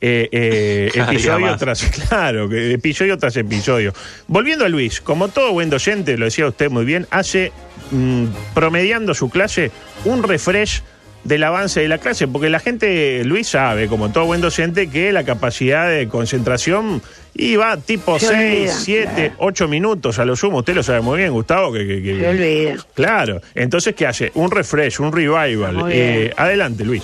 Eh, 0.08 0.28
eh, 0.30 0.90
episodio 0.94 1.40
más. 1.46 1.58
tras 1.58 1.82
claro 2.08 2.48
episodio 2.52 3.18
tras 3.18 3.36
episodio 3.36 3.92
volviendo 4.28 4.64
a 4.64 4.68
Luis 4.68 5.00
como 5.00 5.28
todo 5.28 5.52
buen 5.52 5.68
docente 5.70 6.16
lo 6.16 6.26
decía 6.26 6.46
usted 6.46 6.70
muy 6.70 6.84
bien 6.84 7.06
hace 7.10 7.50
mm, 7.90 8.24
promediando 8.54 9.14
su 9.14 9.28
clase 9.30 9.70
un 10.04 10.22
refresh 10.22 10.82
del 11.24 11.42
avance 11.42 11.80
de 11.80 11.88
la 11.88 11.98
clase, 11.98 12.28
porque 12.28 12.48
la 12.48 12.60
gente, 12.60 13.24
Luis 13.24 13.48
sabe, 13.48 13.88
como 13.88 14.12
todo 14.12 14.26
buen 14.26 14.40
docente, 14.40 14.88
que 14.88 15.10
la 15.10 15.24
capacidad 15.24 15.90
de 15.90 16.06
concentración 16.06 17.02
iba 17.34 17.76
tipo 17.78 18.16
Se 18.20 18.28
6, 18.28 18.36
olvida, 18.60 18.72
7, 18.72 19.12
claro. 19.12 19.34
8 19.38 19.66
minutos 19.66 20.20
a 20.20 20.24
lo 20.24 20.36
sumo. 20.36 20.58
Usted 20.58 20.76
lo 20.76 20.84
sabe 20.84 21.00
muy 21.00 21.18
bien, 21.18 21.32
Gustavo. 21.32 21.72
Que, 21.72 21.84
que- 21.84 22.00
que- 22.00 22.20
Se 22.20 22.28
olvida. 22.28 22.76
Claro. 22.94 23.40
Entonces, 23.56 23.96
¿qué 23.96 24.06
hace? 24.06 24.30
Un 24.34 24.52
refresh, 24.52 25.00
un 25.00 25.10
revival. 25.10 25.86
Eh, 25.90 26.32
adelante, 26.36 26.84
Luis. 26.84 27.02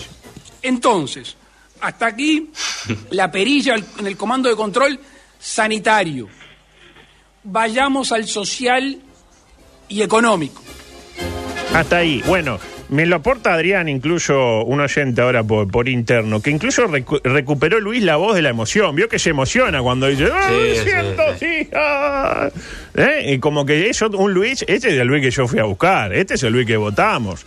Entonces, 0.62 1.36
hasta 1.82 2.06
aquí 2.06 2.50
la 3.10 3.30
perilla 3.30 3.74
en 3.98 4.06
el 4.06 4.16
comando 4.16 4.48
de 4.48 4.56
control 4.56 4.98
sanitario. 5.38 6.28
Vayamos 7.44 8.12
al 8.12 8.26
social 8.26 8.98
y 9.88 10.02
económico. 10.02 10.62
Hasta 11.74 11.98
ahí. 11.98 12.22
Bueno, 12.26 12.58
me 12.90 13.06
lo 13.06 13.16
aporta 13.16 13.54
Adrián, 13.54 13.88
incluso 13.88 14.62
un 14.64 14.80
oyente 14.80 15.22
ahora 15.22 15.42
por, 15.42 15.68
por 15.70 15.88
interno, 15.88 16.40
que 16.40 16.50
incluso 16.50 16.86
recu- 16.86 17.20
recuperó 17.24 17.80
Luis 17.80 18.02
la 18.02 18.16
voz 18.16 18.34
de 18.36 18.42
la 18.42 18.50
emoción. 18.50 18.94
Vio 18.94 19.08
que 19.08 19.18
se 19.18 19.30
emociona 19.30 19.80
cuando 19.82 20.06
dice, 20.06 20.28
¡Ay, 20.32 20.74
Sí, 20.76 20.82
siento, 20.84 21.22
sí, 21.38 21.46
sí! 21.64 21.68
ah". 21.74 22.50
¿Eh? 22.94 23.32
Y 23.34 23.38
como 23.38 23.64
que 23.66 23.88
eso, 23.88 24.08
un 24.10 24.32
Luis, 24.34 24.62
este 24.68 24.88
es 24.88 24.94
el 24.98 25.06
Luis 25.08 25.22
que 25.22 25.30
yo 25.30 25.48
fui 25.48 25.58
a 25.58 25.64
buscar, 25.64 26.12
este 26.12 26.34
es 26.34 26.42
el 26.42 26.52
Luis 26.52 26.66
que 26.66 26.76
votamos. 26.76 27.44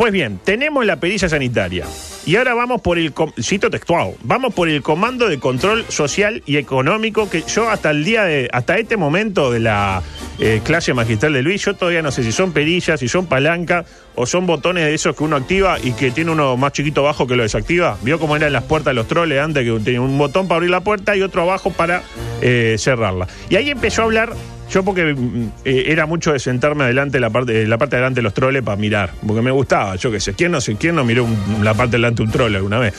Pues 0.00 0.12
bien, 0.12 0.40
tenemos 0.42 0.86
la 0.86 0.96
perilla 0.96 1.28
sanitaria. 1.28 1.84
Y 2.24 2.36
ahora 2.36 2.54
vamos 2.54 2.80
por 2.80 2.98
el, 2.98 3.12
cito 3.38 3.68
textual, 3.68 4.14
vamos 4.22 4.54
por 4.54 4.70
el 4.70 4.80
comando 4.80 5.28
de 5.28 5.38
control 5.38 5.84
social 5.90 6.42
y 6.46 6.56
económico 6.56 7.28
que 7.28 7.42
yo 7.42 7.68
hasta 7.68 7.90
el 7.90 8.02
día 8.02 8.24
de, 8.24 8.48
hasta 8.50 8.78
este 8.78 8.96
momento 8.96 9.50
de 9.52 9.60
la 9.60 10.02
eh, 10.38 10.62
clase 10.64 10.94
magistral 10.94 11.34
de 11.34 11.42
Luis, 11.42 11.62
yo 11.66 11.74
todavía 11.74 12.00
no 12.00 12.12
sé 12.12 12.22
si 12.22 12.32
son 12.32 12.52
perillas, 12.52 12.98
si 12.98 13.08
son 13.08 13.26
palancas 13.26 13.84
o 14.14 14.24
son 14.24 14.46
botones 14.46 14.86
de 14.86 14.94
esos 14.94 15.14
que 15.14 15.22
uno 15.22 15.36
activa 15.36 15.76
y 15.82 15.92
que 15.92 16.10
tiene 16.10 16.30
uno 16.30 16.56
más 16.56 16.72
chiquito 16.72 17.02
abajo 17.02 17.26
que 17.26 17.36
lo 17.36 17.42
desactiva. 17.42 17.98
¿Vio 18.00 18.18
cómo 18.18 18.36
eran 18.36 18.54
las 18.54 18.64
puertas 18.64 18.92
de 18.92 18.94
los 18.94 19.06
troles 19.06 19.38
antes 19.38 19.66
que 19.66 19.80
tenía 19.80 20.00
un 20.00 20.16
botón 20.16 20.48
para 20.48 20.56
abrir 20.56 20.70
la 20.70 20.80
puerta 20.80 21.14
y 21.14 21.20
otro 21.20 21.42
abajo 21.42 21.72
para 21.72 22.04
eh, 22.40 22.76
cerrarla? 22.78 23.28
Y 23.50 23.56
ahí 23.56 23.68
empezó 23.68 24.00
a 24.00 24.04
hablar 24.06 24.32
yo 24.70 24.82
porque 24.84 25.14
mm, 25.14 25.48
eh, 25.64 25.84
era 25.88 26.06
mucho 26.06 26.32
de 26.32 26.38
sentarme 26.38 26.84
adelante 26.84 27.18
la 27.20 27.30
parte, 27.30 27.66
la 27.66 27.76
parte 27.78 27.96
de 27.96 28.02
adelante 28.02 28.18
de 28.18 28.22
los 28.22 28.34
troles 28.34 28.62
para 28.62 28.76
mirar, 28.76 29.10
porque 29.26 29.42
me 29.42 29.50
gustaba, 29.50 29.96
yo 29.96 30.10
qué 30.10 30.20
sé, 30.20 30.34
¿quién 30.34 30.52
no 30.52 30.60
sé, 30.60 30.76
quién 30.76 30.94
no 30.94 31.04
miró 31.04 31.24
un- 31.24 31.64
la 31.64 31.74
parte 31.74 31.92
delante 31.92 32.18
de 32.22 32.26
un 32.26 32.30
trole 32.32 32.56
alguna 32.56 32.78
vez? 32.78 32.94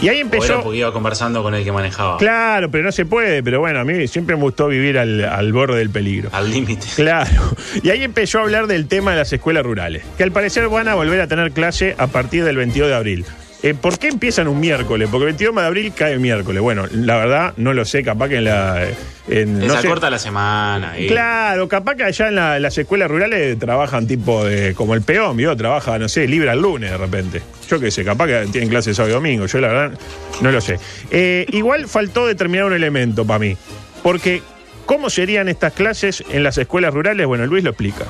Y 0.00 0.08
ahí 0.08 0.08
O 0.08 0.12
era 0.12 0.20
empezó. 0.20 0.62
porque 0.62 0.78
iba 0.78 0.92
conversando 0.92 1.42
con 1.42 1.54
el 1.54 1.64
que 1.64 1.72
manejaba. 1.72 2.18
Claro, 2.18 2.70
pero 2.70 2.84
no 2.84 2.92
se 2.92 3.06
puede, 3.06 3.42
pero 3.42 3.60
bueno, 3.60 3.80
a 3.80 3.84
mí 3.84 4.06
siempre 4.08 4.36
me 4.36 4.42
gustó 4.42 4.68
vivir 4.68 4.98
al, 4.98 5.24
al 5.24 5.52
borde 5.52 5.78
del 5.78 5.90
peligro. 5.90 6.28
Al 6.32 6.50
límite. 6.50 6.86
Claro. 6.96 7.30
Y 7.82 7.90
ahí 7.90 8.02
empezó 8.04 8.38
a 8.38 8.42
hablar 8.42 8.66
del 8.66 8.86
tema 8.88 9.12
de 9.12 9.18
las 9.18 9.32
escuelas 9.32 9.64
rurales, 9.64 10.02
que 10.16 10.22
al 10.24 10.32
parecer 10.32 10.68
van 10.68 10.88
a 10.88 10.94
volver 10.94 11.20
a 11.20 11.26
tener 11.26 11.52
clase 11.52 11.94
a 11.98 12.06
partir 12.06 12.44
del 12.44 12.56
22 12.56 12.88
de 12.88 12.94
abril. 12.94 13.24
Eh, 13.70 13.74
¿Por 13.74 13.98
qué 13.98 14.08
empiezan 14.08 14.46
un 14.48 14.60
miércoles? 14.60 15.08
Porque 15.10 15.24
el 15.24 15.32
22 15.32 15.54
de 15.56 15.62
abril 15.62 15.92
cae 15.96 16.18
miércoles. 16.18 16.62
Bueno, 16.62 16.84
la 16.92 17.16
verdad 17.16 17.54
no 17.56 17.72
lo 17.74 17.84
sé, 17.84 18.02
capaz 18.02 18.28
que 18.28 18.36
en 18.36 18.44
la... 18.44 18.86
En, 19.28 19.58
no 19.58 19.80
sé, 19.80 19.88
acorta 19.88 20.08
la 20.08 20.18
semana. 20.20 20.96
eh. 20.96 21.06
Claro, 21.08 21.66
capaz 21.68 21.96
que 21.96 22.04
allá 22.04 22.28
en, 22.28 22.36
la- 22.36 22.60
las 22.60 22.78
escuelas 22.78 23.10
rurales 23.10 23.58
trabajan 23.58 24.06
tipo 24.06 24.44
de, 24.44 24.72
como 24.74 24.94
el 24.94 25.02
peón, 25.02 25.36
¿vio? 25.36 25.56
Trabaja, 25.56 25.98
no 25.98 26.08
sé, 26.08 26.28
libre 26.28 26.48
al 26.50 26.62
lunes 26.62 26.90
de 26.92 26.96
repente. 26.96 27.42
Yo 27.68 27.80
qué 27.80 27.90
sé, 27.90 28.04
capaz 28.04 28.26
que 28.28 28.46
tienen 28.52 28.68
clases 28.70 28.96
sábado 28.96 29.10
y 29.12 29.14
domingo, 29.14 29.46
yo 29.46 29.58
la 29.60 29.68
verdad 29.68 29.98
no 30.42 30.52
lo 30.52 30.60
sé. 30.60 30.78
Eh, 31.10 31.44
igual 31.50 31.88
faltó 31.88 32.24
determinar 32.26 32.66
un 32.66 32.72
elemento 32.74 33.26
para 33.26 33.40
mí, 33.40 33.56
porque 34.04 34.42
¿cómo 34.84 35.10
serían 35.10 35.48
estas 35.48 35.72
clases 35.72 36.22
en 36.30 36.44
las 36.44 36.56
escuelas 36.58 36.94
rurales? 36.94 37.26
Bueno, 37.26 37.46
Luis 37.46 37.64
lo 37.64 37.70
explica. 37.70 38.04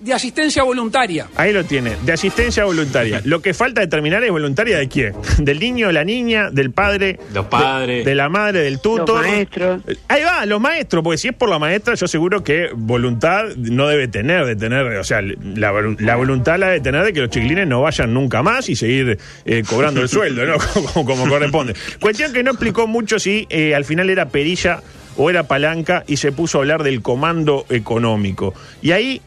De 0.00 0.12
asistencia 0.12 0.62
voluntaria. 0.62 1.26
Ahí 1.36 1.52
lo 1.52 1.64
tiene, 1.64 1.96
de 2.04 2.12
asistencia 2.12 2.64
voluntaria. 2.64 3.22
Lo 3.24 3.40
que 3.40 3.54
falta 3.54 3.80
determinar 3.80 4.22
es 4.24 4.30
voluntaria 4.30 4.78
de 4.78 4.88
quién. 4.88 5.14
Del 5.38 5.58
niño, 5.58 5.86
de 5.88 5.92
la 5.94 6.04
niña, 6.04 6.50
del 6.50 6.70
padre. 6.70 7.18
Los 7.32 7.46
padres. 7.46 8.04
De, 8.04 8.10
de 8.10 8.14
la 8.14 8.28
madre, 8.28 8.60
del 8.60 8.74
Los 8.74 8.82
tutor. 8.82 9.22
maestros. 9.26 9.82
Ahí 10.08 10.22
va, 10.22 10.44
los 10.46 10.60
maestros, 10.60 11.02
porque 11.02 11.18
si 11.18 11.28
es 11.28 11.34
por 11.34 11.48
la 11.48 11.58
maestra, 11.58 11.94
yo 11.94 12.06
seguro 12.06 12.44
que 12.44 12.68
voluntad 12.74 13.44
no 13.56 13.88
debe 13.88 14.06
tener, 14.08 14.44
de 14.44 14.56
tener, 14.56 14.86
o 14.98 15.04
sea, 15.04 15.22
la, 15.22 15.72
la 15.98 16.16
voluntad 16.16 16.58
la 16.58 16.66
debe 16.66 16.80
tener 16.80 17.04
de 17.04 17.12
que 17.12 17.20
los 17.20 17.30
chiquilines 17.30 17.66
no 17.66 17.80
vayan 17.82 18.12
nunca 18.12 18.42
más 18.42 18.68
y 18.68 18.76
seguir 18.76 19.18
eh, 19.44 19.62
cobrando 19.68 20.02
el 20.02 20.08
sueldo, 20.08 20.44
¿no? 20.46 20.56
Como, 20.92 21.06
como 21.06 21.28
corresponde. 21.28 21.74
Cuestión 22.00 22.32
que 22.32 22.42
no 22.42 22.50
explicó 22.52 22.86
mucho 22.86 23.18
si 23.18 23.46
eh, 23.50 23.74
al 23.74 23.84
final 23.84 24.10
era 24.10 24.28
perilla 24.28 24.82
o 25.16 25.30
era 25.30 25.44
palanca 25.44 26.04
y 26.06 26.18
se 26.18 26.32
puso 26.32 26.58
a 26.58 26.60
hablar 26.60 26.82
del 26.82 27.00
comando 27.02 27.64
económico. 27.70 28.52
Y 28.82 28.92
ahí 28.92 29.20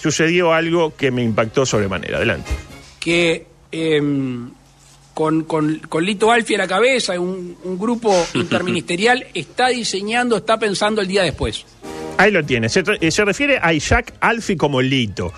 sucedió 0.00 0.52
algo 0.52 0.94
que 0.96 1.10
me 1.10 1.22
impactó 1.22 1.66
sobremanera. 1.66 2.16
Adelante. 2.16 2.50
que 2.98 3.46
eh, 3.72 4.00
con, 5.14 5.44
con- 5.44 5.78
con 5.88 6.04
Lito 6.04 6.30
Alfi 6.30 6.54
a 6.54 6.58
la 6.58 6.68
cabeza, 6.68 7.18
un, 7.20 7.56
un 7.64 7.78
grupo 7.78 8.14
interministerial, 8.34 9.26
está 9.34 9.68
diseñando, 9.68 10.36
está 10.38 10.58
pensando 10.58 11.00
el 11.00 11.08
día 11.08 11.22
después. 11.22 11.64
Ahí 12.16 12.30
lo 12.30 12.44
tiene. 12.44 12.68
Se, 12.68 12.82
se 13.10 13.24
refiere 13.24 13.58
a 13.62 13.72
Isaac 13.72 14.14
Alfi 14.20 14.56
como 14.56 14.80
Lito. 14.82 15.32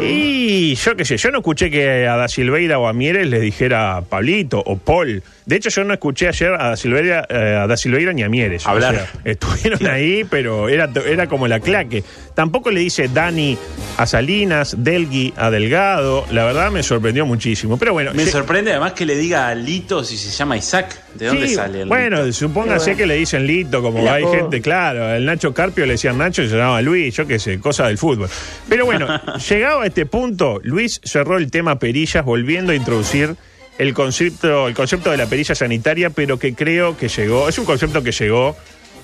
Y 0.00 0.74
yo 0.74 0.96
qué 0.96 1.04
sé, 1.04 1.16
yo 1.16 1.30
no 1.30 1.38
escuché 1.38 1.70
que 1.70 2.06
a 2.08 2.16
Da 2.16 2.28
Silveira 2.28 2.78
o 2.78 2.86
a 2.88 2.92
Mieres 2.92 3.26
les 3.28 3.40
dijera 3.40 4.02
Pablito 4.08 4.62
o 4.64 4.76
Paul. 4.76 5.22
De 5.46 5.56
hecho, 5.56 5.68
yo 5.68 5.84
no 5.84 5.92
escuché 5.92 6.26
ayer 6.28 6.52
a 6.54 6.70
Da 6.70 6.76
Silveira, 6.76 7.26
eh, 7.28 7.58
a 7.62 7.66
Da 7.66 7.76
Silveira 7.76 8.12
ni 8.12 8.22
a 8.22 8.28
Mieres. 8.28 8.66
Hablar. 8.66 8.94
O 8.94 8.96
sea, 8.98 9.08
estuvieron 9.24 9.86
ahí, 9.90 10.24
pero 10.28 10.68
era, 10.68 10.90
era 11.06 11.26
como 11.28 11.46
la 11.48 11.60
claque. 11.60 12.02
Tampoco 12.34 12.70
le 12.70 12.80
dice 12.80 13.08
Dani 13.08 13.56
a 13.98 14.06
Salinas, 14.06 14.74
Delgui 14.78 15.32
a 15.36 15.50
Delgado. 15.50 16.26
La 16.32 16.44
verdad 16.44 16.70
me 16.70 16.82
sorprendió 16.82 17.24
muchísimo. 17.26 17.78
Pero 17.78 17.92
bueno, 17.92 18.12
Me 18.14 18.26
sorprende 18.26 18.70
además 18.72 18.92
que 18.94 19.06
le 19.06 19.16
diga 19.16 19.48
a 19.48 19.54
Lito 19.54 20.02
si 20.02 20.16
se 20.16 20.30
llama 20.30 20.56
Isaac. 20.56 20.98
¿De 21.14 21.26
dónde 21.26 21.46
Sí, 21.46 21.54
sale 21.54 21.82
el 21.82 21.88
Bueno, 21.88 22.22
Lito? 22.22 22.32
supóngase 22.32 22.86
Bueno. 22.90 22.96
que 22.98 23.06
le 23.06 23.14
dicen 23.16 23.46
Lito, 23.46 23.80
como 23.82 24.10
hay 24.10 24.24
gente, 24.26 24.60
claro. 24.60 25.14
El 25.14 25.24
Nacho 25.26 25.54
Carpio 25.54 25.86
le 25.86 25.92
decían 25.92 26.18
Nacho 26.18 26.42
y 26.42 26.48
se 26.48 26.56
llamaba 26.56 26.82
Luis, 26.82 27.14
yo 27.14 27.26
qué 27.26 27.38
sé, 27.38 27.60
cosa 27.60 27.86
del 27.86 27.98
fútbol. 27.98 28.28
Pero 28.68 28.84
bueno, 28.86 29.06
llegado 29.54 29.80
a 29.80 29.86
este 29.86 30.06
punto, 30.06 30.60
Luis 30.64 31.00
cerró 31.04 31.38
el 31.38 31.50
tema 31.50 31.78
perillas, 31.78 32.24
volviendo 32.24 32.72
a 32.72 32.74
introducir 32.74 33.36
el 33.78 33.94
concepto, 33.94 34.68
el 34.68 34.74
concepto 34.74 35.10
de 35.10 35.16
la 35.16 35.26
perilla 35.26 35.54
sanitaria, 35.54 36.10
pero 36.10 36.38
que 36.38 36.54
creo 36.54 36.96
que 36.96 37.08
llegó, 37.08 37.48
es 37.48 37.58
un 37.58 37.64
concepto 37.64 38.02
que 38.02 38.12
llegó 38.12 38.56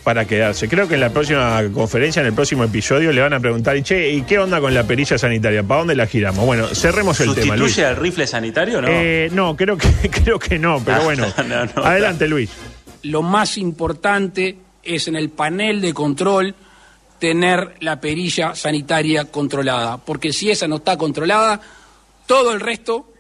para 0.05 0.25
quedarse. 0.25 0.69
Creo 0.69 0.89
que 0.89 0.95
en 0.95 1.01
la 1.01 1.11
próxima 1.11 1.63
conferencia, 1.73 2.21
en 2.21 2.27
el 2.27 2.33
próximo 2.33 2.65
episodio, 2.65 3.13
le 3.13 3.21
van 3.21 3.33
a 3.33 3.41
preguntar, 3.41 3.77
y 3.77 3.83
che, 3.83 4.11
¿y 4.11 4.23
qué 4.23 4.39
onda 4.39 4.61
con 4.61 4.73
la 4.75 4.85
perilla 4.85 5.19
sanitaria? 5.19 5.63
¿Para 5.63 5.81
dónde 5.81 5.95
la 5.95 6.07
giramos? 6.07 6.45
Bueno, 6.47 6.67
cerremos 6.69 7.21
el 7.21 7.35
tema, 7.35 7.57
Luis. 7.57 7.73
¿Sustituye 7.73 7.87
al 7.87 7.97
rifle 7.97 8.27
sanitario 8.27 8.81
no? 8.81 8.89
Eh, 8.91 9.29
no, 9.33 9.57
creo 9.57 9.77
que, 9.77 9.89
creo 10.11 10.39
que 10.39 10.59
no, 10.59 10.83
pero 10.85 10.99
Ah, 10.99 11.05
bueno. 11.05 11.27
no, 11.49 11.65
no. 11.67 11.85
Adelante, 11.85 12.27
Luis. 12.29 12.51
Lo 13.03 13.23
más 13.23 13.57
importante 13.59 14.57
es 14.83 15.07
en 15.09 15.17
el 15.17 15.29
panel 15.31 15.81
de 15.81 15.93
control 15.93 16.55
tener 17.21 17.75
la 17.81 18.01
perilla 18.01 18.57
sanitaria 18.57 19.27
controlada, 19.27 19.99
porque 19.99 20.33
si 20.33 20.51
esa 20.51 20.67
no 20.67 20.77
está 20.77 20.97
controlada, 20.97 21.61
todo 22.27 22.53
el 22.53 22.59
resto, 22.61 23.13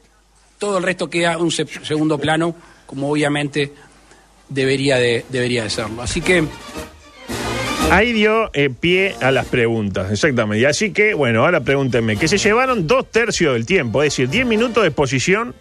todo 0.59 0.78
el 0.78 0.83
resto 0.85 1.09
queda 1.09 1.38
un 1.38 1.52
se- 1.52 1.66
segundo 1.85 2.19
plano, 2.19 2.57
como 2.87 3.09
obviamente 3.11 3.73
debería 4.49 4.97
de, 4.97 5.25
debería 5.28 5.62
de 5.62 5.71
serlo. 5.71 6.02
Así 6.02 6.21
que 6.21 6.42
Ahí 7.90 8.12
dio 8.12 8.50
eh, 8.54 8.71
pie 8.71 9.16
a 9.21 9.33
las 9.33 9.47
preguntas, 9.47 10.12
exactamente. 10.12 10.64
Así 10.64 10.92
que, 10.92 11.12
bueno, 11.12 11.45
ahora 11.45 11.61
pregúntenme, 11.61 12.16
que 12.16 12.28
se 12.28 12.38
llevaron 12.38 12.87
dos 12.87 13.11
tercios 13.11 13.52
del 13.54 13.66
tiempo, 13.66 14.00
es 14.04 14.12
decir, 14.12 14.28
10 14.28 14.47
minutos 14.47 14.85
de 14.85 14.88
exposición, 14.90 15.57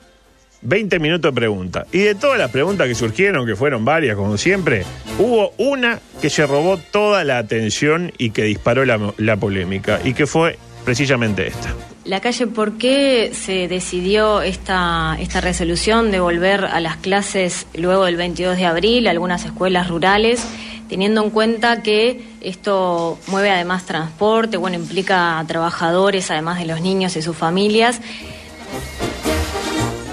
20 0.62 1.00
minutos 1.00 1.34
de 1.34 1.36
pregunta. 1.36 1.86
Y 1.92 2.00
de 2.00 2.16
todas 2.16 2.38
las 2.38 2.52
preguntas 2.52 2.88
que 2.88 2.96
surgieron, 2.96 3.46
que 3.46 3.56
fueron 3.56 3.86
varias, 3.86 4.16
como 4.16 4.38
siempre, 4.38 4.86
hubo 5.18 5.54
una 5.58 6.00
que 6.22 6.30
se 6.30 6.46
robó 6.46 6.78
toda 6.78 7.24
la 7.24 7.38
atención 7.38 8.12
y 8.18 8.32
que 8.32 8.44
disparó 8.44 8.86
la, 8.86 9.14
la 9.18 9.38
polémica, 9.38 10.00
y 10.04 10.14
que 10.14 10.28
fue 10.28 10.58
precisamente 10.86 11.48
esta. 11.48 11.74
La 12.06 12.22
calle, 12.22 12.48
¿por 12.48 12.78
qué 12.78 13.32
se 13.34 13.68
decidió 13.68 14.42
esta, 14.42 15.16
esta 15.20 15.42
resolución 15.42 16.12
de 16.12 16.20
volver 16.20 16.66
a 16.66 16.80
las 16.80 16.98
clases 16.98 17.68
luego 17.76 18.06
del 18.06 18.16
22 18.16 18.58
de 18.58 18.66
abril, 18.66 19.08
algunas 19.08 19.46
escuelas 19.46 19.88
rurales? 19.88 20.46
teniendo 20.90 21.24
en 21.24 21.30
cuenta 21.30 21.84
que 21.84 22.20
esto 22.42 23.20
mueve 23.28 23.52
además 23.52 23.86
transporte, 23.86 24.58
bueno, 24.58 24.76
implica 24.76 25.38
a 25.38 25.46
trabajadores, 25.46 26.32
además 26.32 26.58
de 26.58 26.66
los 26.66 26.82
niños 26.82 27.16
y 27.16 27.22
sus 27.22 27.38
familias. 27.38 28.02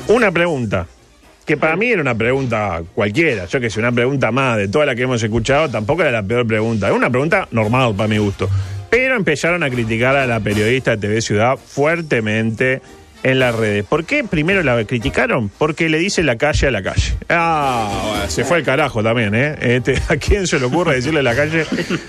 Una 0.08 0.30
pregunta, 0.30 0.86
que 1.44 1.56
para 1.56 1.74
mí 1.74 1.86
era 1.86 2.00
una 2.00 2.14
pregunta 2.14 2.80
cualquiera, 2.94 3.46
yo 3.46 3.60
que 3.60 3.70
sé, 3.70 3.80
una 3.80 3.90
pregunta 3.90 4.30
más 4.30 4.56
de 4.56 4.68
toda 4.68 4.86
la 4.86 4.94
que 4.94 5.02
hemos 5.02 5.20
escuchado, 5.20 5.68
tampoco 5.68 6.02
era 6.02 6.12
la 6.12 6.22
peor 6.22 6.46
pregunta, 6.46 6.86
era 6.86 6.94
una 6.94 7.10
pregunta 7.10 7.48
normal 7.50 7.92
para 7.96 8.08
mi 8.08 8.18
gusto. 8.18 8.48
Pero 8.88 9.16
empezaron 9.16 9.64
a 9.64 9.70
criticar 9.70 10.14
a 10.14 10.26
la 10.26 10.38
periodista 10.38 10.92
de 10.92 10.98
TV 10.98 11.20
Ciudad 11.20 11.56
fuertemente 11.56 12.80
en 13.28 13.40
las 13.40 13.54
redes. 13.56 13.84
¿Por 13.84 14.04
qué 14.04 14.22
primero 14.22 14.62
la 14.62 14.84
criticaron? 14.84 15.48
Porque 15.58 15.88
le 15.88 15.98
dice 15.98 16.22
la 16.22 16.36
calle 16.36 16.68
a 16.68 16.70
la 16.70 16.82
calle. 16.82 17.14
Ah, 17.28 18.24
se 18.28 18.44
fue 18.44 18.58
el 18.58 18.64
carajo 18.64 19.02
también, 19.02 19.34
¿eh? 19.34 19.56
Este, 19.60 19.94
¿A 20.08 20.16
quién 20.16 20.46
se 20.46 20.58
le 20.60 20.66
ocurre 20.66 20.94
decirle 20.94 21.22
la 21.22 21.34
calle 21.34 21.64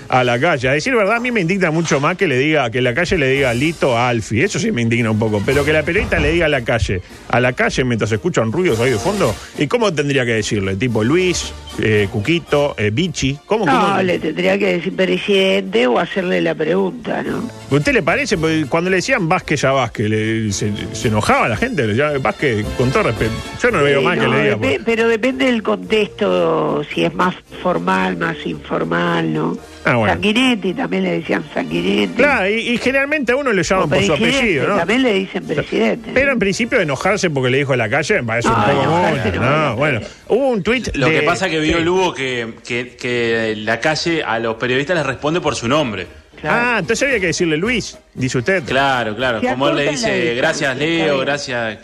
a 0.08 0.22
la 0.22 0.38
calle? 0.38 0.68
A 0.68 0.72
decir 0.72 0.94
verdad, 0.94 1.16
a 1.16 1.20
mí 1.20 1.32
me 1.32 1.40
indigna 1.40 1.70
mucho 1.72 1.98
más 2.00 2.16
que 2.16 2.28
le 2.28 2.38
diga, 2.38 2.70
que 2.70 2.80
la 2.80 2.94
calle 2.94 3.18
le 3.18 3.28
diga 3.30 3.52
Lito 3.52 3.96
a 3.98 4.08
Alfi. 4.10 4.42
Eso 4.42 4.58
sí 4.60 4.70
me 4.70 4.82
indigna 4.82 5.10
un 5.10 5.18
poco. 5.18 5.42
Pero 5.44 5.64
que 5.64 5.72
la 5.72 5.82
periodista 5.82 6.18
le 6.20 6.30
diga 6.30 6.46
a 6.46 6.48
la 6.48 6.62
calle, 6.62 7.02
a 7.28 7.40
la 7.40 7.52
calle 7.52 7.82
mientras 7.84 8.12
escuchan 8.12 8.52
ruidos 8.52 8.78
ahí 8.78 8.90
de 8.90 8.98
fondo. 8.98 9.34
¿Y 9.58 9.66
cómo 9.66 9.92
tendría 9.92 10.24
que 10.24 10.34
decirle? 10.34 10.76
Tipo 10.76 11.02
Luis, 11.02 11.52
eh, 11.82 12.08
Cuquito, 12.12 12.74
eh, 12.78 12.90
Bichi. 12.92 13.38
¿Cómo, 13.44 13.66
No, 13.66 13.72
cómo? 13.80 14.02
le 14.02 14.18
tendría 14.20 14.56
que 14.56 14.74
decir 14.74 14.94
presidente 14.94 15.86
o 15.88 15.98
hacerle 15.98 16.40
la 16.40 16.54
pregunta, 16.54 17.22
¿no? 17.24 17.48
¿Usted 17.70 17.92
le 17.92 18.02
parece? 18.02 18.38
Porque 18.38 18.66
cuando 18.68 18.88
le 18.88 18.96
decían 18.96 19.28
Vázquez 19.28 19.64
a 19.64 19.72
Vázquez, 19.72 20.08
le- 20.08 20.52
se, 20.52 20.70
se 20.92 21.07
enojaba 21.08 21.48
la 21.48 21.56
gente. 21.56 21.82
Le 21.82 21.88
decía, 21.94 22.18
Vázquez, 22.18 22.64
con 22.76 22.90
todo 22.90 23.04
respeto. 23.04 23.32
Yo 23.62 23.70
no 23.70 23.78
le 23.78 23.84
veo 23.84 24.00
Sí, 24.00 24.04
mal 24.06 24.18
que 24.18 24.28
le 24.28 24.42
diga. 24.42 24.78
pero 24.84 25.08
depende 25.08 25.46
del 25.46 25.62
contexto, 25.62 26.82
si 26.92 27.04
es 27.04 27.14
más 27.14 27.34
formal, 27.62 28.16
más 28.16 28.36
informal, 28.46 29.32
¿no? 29.32 29.58
Ah, 29.84 29.94
bueno. 29.94 30.12
Sanguinetti, 30.14 30.74
también 30.74 31.02
le 31.04 31.12
decían 31.20 31.44
Sanguinetti. 31.54 32.14
Claro, 32.14 32.48
y, 32.48 32.54
y 32.70 32.78
generalmente 32.78 33.32
a 33.32 33.36
uno 33.36 33.52
le 33.52 33.60
O 33.60 33.64
llaman 33.64 33.88
por 33.88 34.02
su 34.02 34.12
apellido, 34.12 34.68
¿no? 34.68 34.76
También 34.76 35.02
le 35.02 35.14
dicen 35.14 35.44
presidente. 35.46 36.10
Pero 36.12 36.32
en 36.32 36.38
principio 36.38 36.80
enojarse 36.80 37.30
porque 37.30 37.50
le 37.50 37.58
dijo 37.58 37.72
a 37.72 37.76
la 37.76 37.88
calle 37.88 38.14
me 38.20 38.24
parece 38.24 38.48
un 38.48 38.54
No, 38.54 38.64
poco 38.66 38.82
enojarse 38.82 39.28
mucho. 39.28 39.40
no, 39.40 39.50
No, 39.50 39.68
no. 39.70 39.76
bueno, 39.76 40.00
hubo 40.28 40.48
un 40.48 40.62
tuit 40.62 40.94
Lo 40.96 41.06
de- 41.08 41.20
que 41.20 41.22
pasa 41.22 41.48
que 41.48 41.60
vio 41.60 41.78
Sí. 41.78 41.84
Lugo 41.84 42.12
que, 42.12 42.54
que, 42.66 42.96
que 42.96 43.54
la 43.56 43.80
calle 43.80 44.22
a 44.22 44.38
los 44.38 44.56
periodistas 44.56 44.96
les 44.96 45.06
responde 45.06 45.40
por 45.40 45.54
su 45.54 45.68
nombre. 45.68 46.06
Ah, 46.44 46.76
entonces 46.80 47.06
había 47.06 47.20
que 47.20 47.26
decirle 47.28 47.56
Luis, 47.56 47.98
dice 48.14 48.38
usted. 48.38 48.62
Claro, 48.64 49.16
claro. 49.16 49.40
Se 49.40 49.48
Como 49.48 49.68
él 49.68 49.76
le 49.76 49.90
dice, 49.90 50.34
gracias 50.34 50.76
Leo, 50.76 51.18
gracias. 51.20 51.78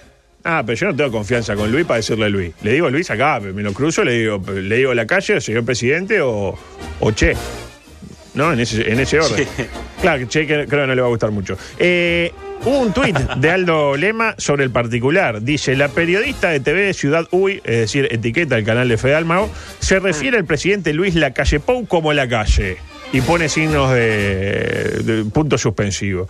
Ah, 0.47 0.63
pero 0.65 0.77
yo 0.79 0.87
no 0.89 0.97
tengo 0.97 1.11
confianza 1.11 1.57
con 1.57 1.73
Luis 1.73 1.87
para 1.87 1.97
decirle 1.97 2.29
Luis. 2.29 2.53
Le 2.63 2.73
digo 2.73 2.91
Luis 2.91 3.11
acá, 3.11 3.41
me 3.41 3.63
lo 3.63 3.73
cruzo, 3.73 4.05
le 4.05 4.13
digo, 4.13 4.43
le 4.53 4.77
digo 4.77 4.93
la 4.93 5.07
calle, 5.07 5.41
señor 5.41 5.65
presidente 5.65 6.21
o, 6.21 6.57
o 7.01 7.11
che. 7.13 7.35
¿No? 8.35 8.53
En 8.53 8.61
ese, 8.61 8.91
en 8.91 9.01
ese 9.01 9.21
orden. 9.21 9.47
Che. 9.57 9.67
Claro, 10.03 10.19
que 10.19 10.27
che 10.27 10.47
que 10.47 10.67
creo 10.67 10.83
que 10.83 10.87
no 10.87 10.95
le 10.95 11.01
va 11.01 11.07
a 11.07 11.11
gustar 11.11 11.31
mucho. 11.31 11.57
Eh, 11.79 12.31
hubo 12.63 12.81
un 12.81 12.93
tuit 12.93 13.17
de 13.17 13.51
Aldo 13.51 13.97
Lema 13.97 14.35
sobre 14.37 14.65
el 14.65 14.71
particular. 14.71 15.41
Dice, 15.41 15.75
la 15.77 15.89
periodista 15.89 16.51
de 16.51 16.61
TV 16.61 16.83
de 16.83 16.93
Ciudad 16.93 17.27
Uy, 17.31 17.63
es 17.65 17.79
decir, 17.79 18.09
etiqueta 18.11 18.59
el 18.59 18.65
canal 18.65 18.87
de 18.87 18.99
Fede 18.99 19.15
Almagro, 19.15 19.49
se 19.79 19.99
refiere 19.99 20.37
al 20.37 20.45
presidente 20.45 20.93
Luis 20.93 21.15
Lacalle 21.15 21.59
Pou 21.59 21.87
como 21.87 22.13
la 22.13 22.29
calle. 22.29 22.77
Y 23.15 23.21
pone 23.23 23.49
signos 23.49 23.91
de, 23.93 25.01
de 25.05 25.25
punto 25.33 25.57
suspensivo. 25.57 26.29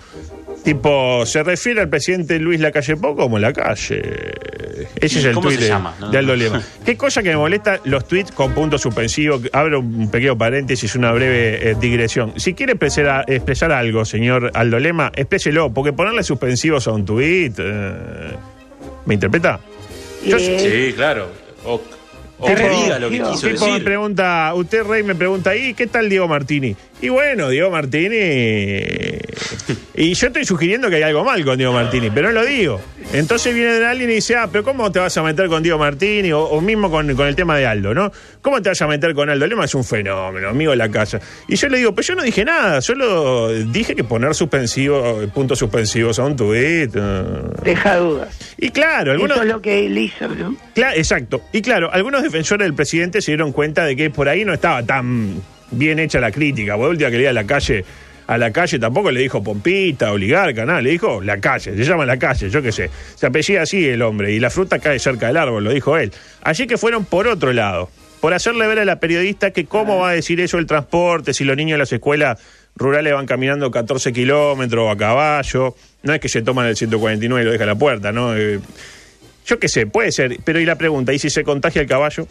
Tipo, 0.62 1.26
se 1.26 1.43
refiere 1.43 1.81
al 1.81 1.88
presidente 1.91 2.38
Luis 2.38 2.59
Lacalle 2.61 2.97
Pou 2.97 3.14
como 3.17 3.38
la 3.38 3.53
calle. 3.53 4.03
Ese 5.00 5.19
es 5.19 5.25
el 5.26 5.35
¿Cómo 5.35 5.49
tuit 5.49 5.61
se 5.61 5.67
de? 5.67 5.71
No, 6.00 6.11
de 6.11 6.19
Aldo 6.19 6.33
no. 6.37 6.43
Lema. 6.43 6.62
¿Qué 6.85 6.97
cosa 6.97 7.23
que 7.23 7.29
me 7.31 7.37
molesta? 7.37 7.81
Los 7.85 8.07
tweets 8.09 8.33
con 8.33 8.53
punto 8.55 8.79
suspensivo. 8.79 9.41
Abro 9.53 9.81
un 9.81 10.11
pequeño 10.11 10.38
paréntesis, 10.38 10.95
una 10.95 11.12
breve 11.12 11.71
eh, 11.71 11.76
digresión. 11.79 12.33
Si 12.38 12.55
quiere 12.55 12.73
expresar, 12.73 13.25
expresar 13.29 13.73
algo, 13.73 14.05
señor 14.05 14.50
Aldo 14.55 14.79
Lema, 14.79 15.12
expréselo, 15.14 15.71
porque 15.73 15.93
ponerle 15.93 16.23
suspensivos 16.23 16.87
a 16.88 16.93
un 16.93 17.05
tweet. 17.05 17.53
eh, 17.59 17.93
¿Me 19.07 19.14
interpreta? 19.14 19.61
Yo- 20.25 20.38
Eh, 20.38 20.87
Sí, 20.88 20.92
claro. 20.94 21.29
O, 21.66 21.81
o 22.44 22.46
Tipo- 22.54 22.61
que 22.68 22.68
diga 22.85 22.98
lo 22.98 23.09
que 23.11 23.16
tipo- 23.16 23.30
quiso 23.33 23.48
Tipo 23.48 23.66
me 23.68 23.80
pregunta, 23.80 24.52
usted 24.54 24.85
Rey 24.85 25.02
me 25.02 25.14
pregunta, 25.14 25.57
¿y 25.57 25.74
qué 25.74 25.87
tal 25.87 26.09
Diego 26.09 26.28
Martini? 26.28 26.76
Y 27.05 27.09
bueno, 27.11 27.51
Diego 27.51 27.71
Martini... 27.71 28.83
Y 29.97 30.14
yo 30.14 30.27
estoy 30.27 30.45
sugiriendo 30.45 30.90
que 30.90 30.97
hay 30.97 31.03
algo 31.03 31.23
mal 31.25 31.45
con 31.45 31.57
Diego 31.57 31.73
Martini, 31.73 32.11
pero 32.11 32.29
no 32.29 32.40
lo 32.40 32.45
digo. 32.47 32.81
Entonces 33.12 33.55
viene 33.55 33.85
alguien 33.85 34.11
y 34.11 34.14
dice, 34.14 34.35
ah, 34.35 34.49
pero 34.51 34.64
¿cómo 34.64 34.90
te 34.90 34.99
vas 34.99 35.17
a 35.17 35.23
meter 35.23 35.47
con 35.49 35.62
Diego 35.62 35.79
Martini? 35.79 36.33
O, 36.33 36.40
o 36.43 36.61
mismo 36.61 36.90
con, 36.90 37.14
con 37.14 37.29
el 37.29 37.37
tema 37.37 37.57
de 37.57 37.67
Aldo, 37.67 37.95
¿no? 37.95 38.11
¿Cómo 38.43 38.61
te 38.61 38.71
vas 38.71 38.83
a 38.83 38.88
meter 38.88 39.14
con 39.14 39.31
Aldo? 39.31 39.47
Lema 39.47 39.67
es 39.67 39.75
un 39.75 39.85
fenómeno, 39.85 40.49
amigo 40.49 40.73
de 40.73 40.79
la 40.79 40.88
casa. 40.90 41.21
Y 41.47 41.55
yo 41.57 41.69
le 41.69 41.79
digo, 41.79 41.95
pues 41.95 42.09
yo 42.09 42.17
no 42.17 42.23
dije 42.23 42.45
nada, 42.45 42.81
solo 42.81 43.51
dije 43.53 43.95
que 43.95 44.03
poner 44.03 44.35
suspensivo, 44.35 45.21
puntos 45.33 45.59
suspensivos 45.61 46.19
a 46.19 46.25
un 46.25 46.35
tuit. 46.37 46.90
eh. 46.97 47.33
deja 47.62 47.97
dudas. 47.97 48.37
Y 48.59 48.71
claro, 48.71 49.12
algunos... 49.12 49.37
Eso 49.37 49.45
es 49.47 49.53
lo 49.53 49.62
que 49.62 49.87
él 49.87 49.97
hizo, 49.97 50.27
¿no? 50.27 50.57
Cla- 50.75 50.95
exacto. 50.97 51.43
Y 51.53 51.62
claro, 51.62 51.90
algunos 51.93 52.23
defensores 52.23 52.64
del 52.67 52.75
presidente 52.75 53.23
se 53.23 53.31
dieron 53.31 53.53
cuenta 53.53 53.85
de 53.85 53.95
que 53.95 54.11
por 54.11 54.29
ahí 54.29 54.45
no 54.45 54.53
estaba 54.55 54.83
tan 54.83 55.40
bien 55.70 55.98
hecha 55.98 56.20
la 56.20 56.31
crítica. 56.31 56.77
Por 56.77 56.90
última 56.90 57.11
que 57.11 57.16
le 57.16 57.22
iba 57.22 57.31
a 57.31 57.35
la 57.35 57.44
calle, 57.44 57.85
a 58.27 58.38
la 58.38 58.50
calle 58.50 58.79
tampoco 58.79 59.11
le 59.11 59.20
dijo 59.20 59.42
pompita, 59.42 60.12
oligarca, 60.12 60.64
nada, 60.64 60.81
le 60.81 60.90
dijo 60.90 61.20
la 61.20 61.38
calle, 61.38 61.77
se 61.77 61.85
llama 61.85 62.07
la 62.07 62.18
calle, 62.18 62.48
yo 62.48 62.62
qué 62.62 62.72
sé. 62.72 62.90
Se 63.14 63.27
apellida 63.27 63.62
así 63.62 63.87
el 63.87 64.03
hombre 64.03 64.33
y 64.33 64.40
la 64.40 64.50
fruta 64.50 64.79
cae 64.79 64.98
cerca 64.98 65.27
del 65.27 65.37
árbol, 65.37 65.64
lo 65.64 65.70
dijo 65.72 65.96
él. 65.98 66.12
Allí 66.42 66.66
que 66.66 66.79
fueron 66.79 67.05
por 67.05 67.27
otro 67.27 67.53
lado, 67.53 67.90
por 68.20 68.33
hacerle 68.33 68.66
ver 68.66 68.79
a 68.79 68.85
la 68.85 69.00
periodista 69.00 69.50
que 69.50 69.66
cómo 69.66 69.98
va 69.98 70.11
a 70.11 70.12
decir 70.12 70.40
eso 70.40 70.59
el 70.59 70.66
transporte 70.66 71.35
si 71.35 71.44
los 71.44 71.57
niños 71.57 71.74
de 71.74 71.79
las 71.79 71.92
escuelas 71.92 72.38
rurales 72.77 73.12
van 73.12 73.27
caminando 73.27 73.70
14 73.70 74.12
kilómetros 74.12 74.90
a 74.90 74.96
caballo. 74.96 75.74
No 76.03 76.14
es 76.14 76.20
que 76.20 76.29
se 76.29 76.42
toman 76.42 76.66
el 76.66 76.77
149 76.77 77.42
y 77.42 77.44
lo 77.44 77.53
dejan 77.53 77.68
a 77.68 77.72
la 77.72 77.79
puerta, 77.79 78.12
¿no? 78.12 78.37
Eh, 78.37 78.61
yo 79.46 79.59
qué 79.59 79.68
sé, 79.68 79.87
puede 79.87 80.11
ser, 80.11 80.38
pero 80.42 80.59
y 80.59 80.64
la 80.64 80.77
pregunta, 80.77 81.12
¿y 81.12 81.18
si 81.18 81.29
se 81.29 81.44
contagia 81.44 81.83
el 81.83 81.88
caballo? 81.88 82.27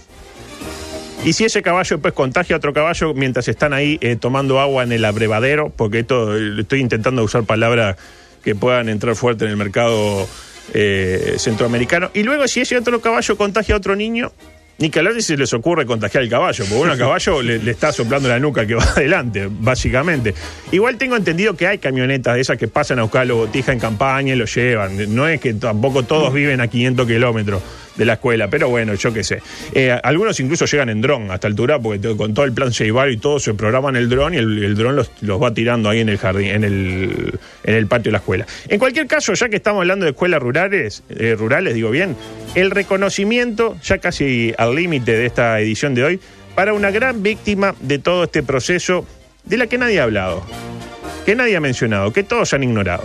¿Y 1.26 1.32
si 1.32 1.46
ese 1.46 1.62
caballo 1.62 1.96
después 1.96 2.14
contagia 2.14 2.56
a 2.56 2.58
otro 2.58 2.74
caballo 2.74 3.14
mientras 3.14 3.48
están 3.48 3.72
ahí 3.72 3.98
eh, 4.02 4.18
tomando 4.18 4.60
agua 4.60 4.84
en 4.84 4.92
el 4.92 5.06
abrevadero? 5.06 5.70
Porque 5.70 6.00
esto 6.00 6.36
eh, 6.36 6.60
estoy 6.60 6.82
intentando 6.82 7.24
usar 7.24 7.46
palabras 7.46 7.96
que 8.44 8.56
puedan 8.56 8.90
entrar 8.90 9.16
fuerte 9.16 9.46
en 9.46 9.52
el 9.52 9.58
mercado 9.58 10.28
eh, 10.74 11.36
centroamericano. 11.38 12.12
Y 12.14 12.24
luego 12.24 12.46
si 12.50 12.60
ese 12.60 12.76
otro 12.76 13.00
caballo 13.00 13.38
contagia 13.38 13.74
a 13.74 13.78
otro 13.78 13.96
niño, 13.96 14.34
ni 14.80 14.90
que 14.90 15.00
hablar 15.00 15.14
si 15.14 15.22
se 15.22 15.38
les 15.38 15.54
ocurre 15.54 15.86
contagiar 15.86 16.24
el 16.24 16.30
caballo, 16.30 16.66
porque 16.66 16.76
bueno, 16.76 16.92
al 16.92 17.00
caballo 17.00 17.42
le, 17.44 17.72
está 17.72 17.94
soplando 17.94 18.28
la 18.28 18.38
nuca 18.38 18.66
que 18.68 18.76
va 18.76 18.84
adelante, 18.96 19.48
básicamente. 19.50 20.34
Igual 20.74 20.98
tengo 20.98 21.16
entendido 21.16 21.56
que 21.56 21.68
hay 21.68 21.78
camionetas 21.78 22.36
de 22.36 22.42
esas 22.42 22.58
que 22.58 22.68
pasan 22.68 23.00
a 23.00 23.04
buscar 23.04 23.22
a 23.22 23.26
los 23.26 23.38
botijas 23.38 23.70
en 23.70 23.80
campaña 23.80 24.34
y 24.34 24.36
los 24.36 24.54
llevan. 24.54 25.16
No 25.16 25.26
es 25.26 25.40
que 25.40 25.54
tampoco 25.54 26.04
todos 26.04 26.34
viven 26.34 26.60
a 26.60 26.68
500 26.68 27.08
kilómetros 27.08 27.62
de 27.96 28.06
la 28.06 28.14
escuela, 28.14 28.48
pero 28.50 28.70
bueno, 28.70 28.94
yo 28.96 29.14
qué 29.14 29.24
sé. 29.24 29.42
Eh, 29.74 29.96
algunos 30.04 30.40
incluso 30.40 30.66
llegan 30.66 30.90
en 30.90 31.02
dron 31.02 31.30
a 31.32 31.36
esta 31.36 31.48
altura, 31.48 31.80
porque 31.80 32.16
con 32.16 32.34
todo 32.34 32.46
el 32.46 32.54
plan 32.54 32.74
Ceibal 32.74 33.12
y 33.12 33.18
todo 33.18 33.40
se 33.40 33.54
programan 33.54 33.96
el 33.96 34.10
dron 34.10 34.34
y 34.34 34.38
el, 34.38 34.64
el 34.64 34.76
dron 34.76 34.96
los, 34.96 35.12
los 35.22 35.42
va 35.42 35.54
tirando 35.54 35.90
ahí 35.90 36.00
en 36.00 36.10
el 36.10 36.18
jardín, 36.18 36.48
en 36.50 36.64
el, 36.64 37.40
en 37.64 37.76
el 37.76 37.88
patio 37.88 38.06
de 38.06 38.12
la 38.14 38.18
escuela. 38.20 38.46
En 38.68 38.80
cualquier 38.80 39.08
caso, 39.08 39.34
ya 39.34 39.50
que 39.50 39.56
estamos 39.58 39.82
hablando 39.82 40.06
de 40.06 40.12
escuelas 40.12 40.42
rurales, 40.42 41.04
eh, 41.10 41.36
rurales, 41.38 41.74
digo 41.76 41.92
bien, 41.92 42.16
el 42.56 42.72
reconocimiento, 42.72 43.78
ya 43.84 43.98
casi 44.00 44.54
al 44.58 44.76
límite 44.76 45.16
de 45.16 45.26
esta 45.26 45.60
edición 45.60 45.94
de 45.94 46.04
hoy, 46.04 46.20
para 46.56 46.74
una 46.74 46.92
gran 46.92 47.22
víctima 47.24 47.76
de 47.82 48.00
todo 48.00 48.24
este 48.26 48.44
proceso 48.44 49.06
de 49.46 49.58
la 49.58 49.68
que 49.68 49.78
nadie 49.78 50.00
ha 50.00 50.04
hablado, 50.04 50.44
que 51.26 51.36
nadie 51.36 51.56
ha 51.56 51.60
mencionado, 51.60 52.14
que 52.14 52.24
todos 52.24 52.54
han 52.54 52.64
ignorado. 52.64 53.04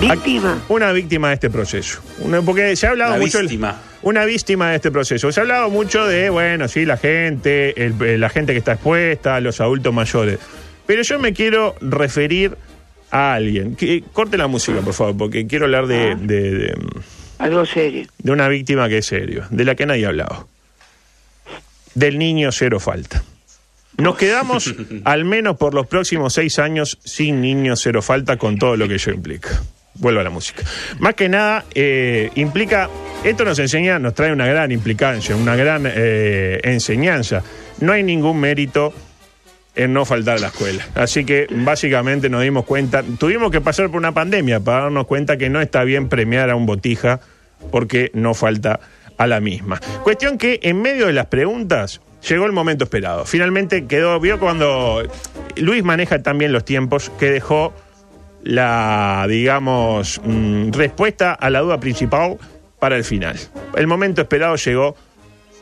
Víctima. 0.00 0.62
Una 0.68 0.92
víctima 0.92 1.28
de 1.28 1.34
este 1.34 1.48
proceso. 1.50 2.00
Una- 2.18 2.42
porque 2.42 2.76
se 2.76 2.86
ha 2.86 2.90
hablado 2.90 3.12
Una 3.14 3.20
mucho. 3.22 3.38
el- 3.38 3.44
víctima. 3.46 3.80
Una 4.08 4.24
víctima 4.24 4.70
de 4.70 4.76
este 4.76 4.92
proceso. 4.92 5.32
Se 5.32 5.40
ha 5.40 5.42
hablado 5.42 5.68
mucho 5.68 6.06
de, 6.06 6.30
bueno, 6.30 6.68
sí, 6.68 6.84
la 6.84 6.96
gente, 6.96 7.84
el- 7.84 8.00
eh, 8.02 8.16
la 8.18 8.28
gente 8.28 8.52
que 8.52 8.58
está 8.60 8.74
expuesta, 8.74 9.40
los 9.40 9.60
adultos 9.60 9.92
mayores. 9.92 10.38
Pero 10.86 11.02
yo 11.02 11.18
me 11.18 11.32
quiero 11.32 11.74
referir 11.80 12.56
a 13.10 13.34
alguien. 13.34 13.74
Que, 13.74 14.04
corte 14.12 14.36
la 14.38 14.46
música, 14.46 14.80
por 14.80 14.94
favor, 14.94 15.16
porque 15.16 15.48
quiero 15.48 15.64
hablar 15.64 15.88
de, 15.88 16.14
de- 16.14 16.50
de- 16.58 16.74
Algo 17.38 17.66
serio. 17.66 18.06
de 18.18 18.30
una 18.30 18.46
víctima 18.48 18.88
que 18.88 18.98
es 18.98 19.06
serio, 19.06 19.44
de 19.50 19.64
la 19.64 19.74
que 19.74 19.86
nadie 19.86 20.04
ha 20.04 20.08
hablado. 20.10 20.48
Del 21.94 22.18
niño 22.18 22.52
cero 22.52 22.78
falta. 22.78 23.24
Nos 23.96 24.16
quedamos, 24.16 24.72
al 25.04 25.24
menos 25.24 25.56
por 25.56 25.74
los 25.74 25.88
próximos 25.88 26.32
seis 26.34 26.60
años, 26.60 26.98
sin 27.04 27.40
niño 27.40 27.74
cero 27.74 28.02
falta, 28.02 28.36
con 28.36 28.56
todo 28.56 28.76
lo 28.76 28.86
que 28.86 28.94
ello 28.94 29.12
implica. 29.12 29.50
Vuelvo 29.94 30.20
a 30.20 30.24
la 30.24 30.30
música. 30.30 30.62
Más 30.98 31.14
que 31.14 31.28
nada, 31.30 31.64
eh, 31.74 32.30
implica, 32.34 32.90
esto 33.24 33.44
nos 33.44 33.58
enseña, 33.58 33.98
nos 33.98 34.14
trae 34.14 34.32
una 34.32 34.46
gran 34.46 34.72
implicancia, 34.72 35.36
una 35.36 35.56
gran 35.56 35.84
eh, 35.86 36.60
enseñanza. 36.62 37.42
No 37.80 37.92
hay 37.92 38.02
ningún 38.02 38.38
mérito 38.40 38.92
en 39.74 39.92
no 39.92 40.04
faltar 40.04 40.38
a 40.38 40.40
la 40.40 40.46
escuela. 40.48 40.86
Así 40.94 41.24
que 41.24 41.46
básicamente 41.50 42.28
nos 42.28 42.42
dimos 42.42 42.64
cuenta, 42.64 43.02
tuvimos 43.18 43.50
que 43.50 43.60
pasar 43.60 43.86
por 43.90 43.96
una 43.96 44.12
pandemia 44.12 44.60
para 44.60 44.84
darnos 44.84 45.06
cuenta 45.06 45.36
que 45.36 45.50
no 45.50 45.60
está 45.60 45.84
bien 45.84 46.08
premiar 46.08 46.50
a 46.50 46.56
un 46.56 46.66
botija 46.66 47.20
porque 47.70 48.10
no 48.14 48.34
falta 48.34 48.80
a 49.18 49.26
la 49.26 49.40
misma. 49.40 49.80
Cuestión 50.02 50.38
que 50.38 50.60
en 50.62 50.80
medio 50.80 51.06
de 51.06 51.12
las 51.12 51.26
preguntas 51.26 52.00
llegó 52.26 52.46
el 52.46 52.52
momento 52.52 52.84
esperado. 52.84 53.24
Finalmente 53.24 53.86
quedó, 53.86 54.18
vio 54.18 54.40
cuando 54.40 55.02
Luis 55.56 55.84
maneja 55.84 56.22
también 56.22 56.52
los 56.52 56.64
tiempos 56.64 57.10
que 57.18 57.30
dejó 57.30 57.72
la, 58.42 59.26
digamos, 59.28 60.20
mm, 60.24 60.70
respuesta 60.70 61.32
a 61.32 61.50
la 61.50 61.60
duda 61.60 61.80
principal 61.80 62.38
para 62.78 62.96
el 62.96 63.04
final. 63.04 63.38
El 63.76 63.86
momento 63.86 64.22
esperado 64.22 64.56
llegó 64.56 64.96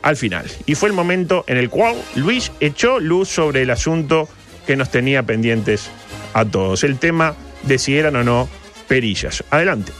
al 0.01 0.15
final. 0.15 0.45
Y 0.65 0.75
fue 0.75 0.89
el 0.89 0.95
momento 0.95 1.43
en 1.47 1.57
el 1.57 1.69
cual 1.69 1.95
Luis 2.15 2.51
echó 2.59 2.99
luz 2.99 3.29
sobre 3.29 3.63
el 3.63 3.69
asunto 3.69 4.29
que 4.67 4.75
nos 4.75 4.89
tenía 4.89 5.23
pendientes 5.23 5.89
a 6.33 6.45
todos. 6.45 6.83
El 6.83 6.99
tema 6.99 7.35
de 7.63 7.77
si 7.77 7.97
eran 7.97 8.15
o 8.15 8.23
no 8.23 8.49
perillas. 8.87 9.43
Adelante. 9.49 9.91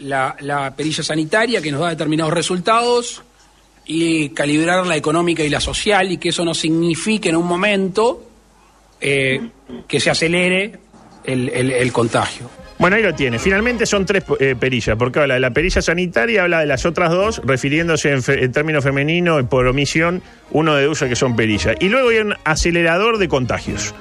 La, 0.00 0.36
la 0.40 0.74
perilla 0.74 1.02
sanitaria 1.02 1.60
que 1.60 1.72
nos 1.72 1.80
da 1.80 1.88
determinados 1.90 2.32
resultados 2.32 3.22
y 3.88 4.28
calibrar 4.30 4.86
la 4.86 4.96
económica 4.96 5.42
y 5.42 5.48
la 5.48 5.60
social 5.60 6.12
y 6.12 6.18
que 6.18 6.28
eso 6.28 6.44
no 6.44 6.54
signifique 6.54 7.30
en 7.30 7.36
un 7.36 7.46
momento 7.46 8.28
eh, 9.00 9.48
que 9.88 9.98
se 9.98 10.10
acelere 10.10 10.78
el, 11.24 11.92
contagio. 11.92 12.50
Bueno, 12.78 12.94
ahí 12.96 13.02
lo 13.02 13.12
tiene. 13.14 13.40
Finalmente 13.40 13.86
son 13.86 14.06
tres 14.06 14.22
eh, 14.38 14.54
perillas, 14.58 14.96
porque 14.96 15.18
habla 15.18 15.34
de 15.34 15.40
la 15.40 15.50
perilla 15.50 15.82
sanitaria, 15.82 16.44
habla 16.44 16.60
de 16.60 16.66
las 16.66 16.86
otras 16.86 17.10
dos, 17.10 17.42
refiriéndose 17.44 18.12
en, 18.12 18.22
fe- 18.22 18.44
en 18.44 18.52
términos 18.52 18.84
femeninos, 18.84 19.42
por 19.46 19.66
omisión, 19.66 20.22
uno 20.52 20.76
deduce 20.76 21.08
que 21.08 21.16
son 21.16 21.34
perillas. 21.34 21.74
Y 21.80 21.88
luego 21.88 22.10
hay 22.10 22.18
un 22.18 22.34
acelerador 22.44 23.18
de 23.18 23.26
contagios, 23.26 23.94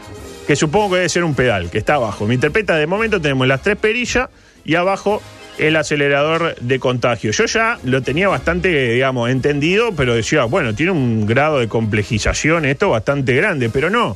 que 0.46 0.56
supongo 0.56 0.92
que 0.92 0.96
debe 0.98 1.10
ser 1.10 1.24
un 1.24 1.34
pedal, 1.34 1.72
que 1.72 1.80
está 1.80 1.96
abajo. 1.96 2.28
Me 2.28 2.36
interpreta, 2.36 2.76
de 2.76 2.86
momento 2.86 3.20
tenemos 3.20 3.48
las 3.48 3.64
tres 3.64 3.78
perillas 3.78 4.30
y 4.64 4.76
abajo 4.76 5.24
el 5.58 5.76
acelerador 5.76 6.56
de 6.62 6.78
contagios. 6.78 7.36
Yo 7.36 7.46
ya 7.46 7.80
lo 7.84 8.04
tenía 8.04 8.28
bastante, 8.30 8.92
digamos, 8.92 9.32
entendido, 9.32 9.94
pero 9.96 10.14
decía, 10.14 10.44
bueno, 10.44 10.76
tiene 10.76 10.92
un 10.92 11.26
grado 11.26 11.58
de 11.58 11.68
complejización 11.68 12.64
esto 12.66 12.92
bastante 12.92 13.34
grande, 13.34 13.72
pero 13.72 13.90
no, 13.90 14.16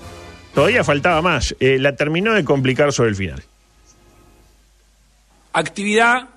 todavía 0.54 0.84
faltaba 0.84 1.24
más. 1.24 1.56
Eh, 1.60 1.78
la 1.80 1.96
terminó 1.96 2.34
de 2.34 2.44
complicar 2.44 2.94
sobre 2.94 3.10
el 3.10 3.16
final. 3.16 3.42
Actividad, 5.54 6.30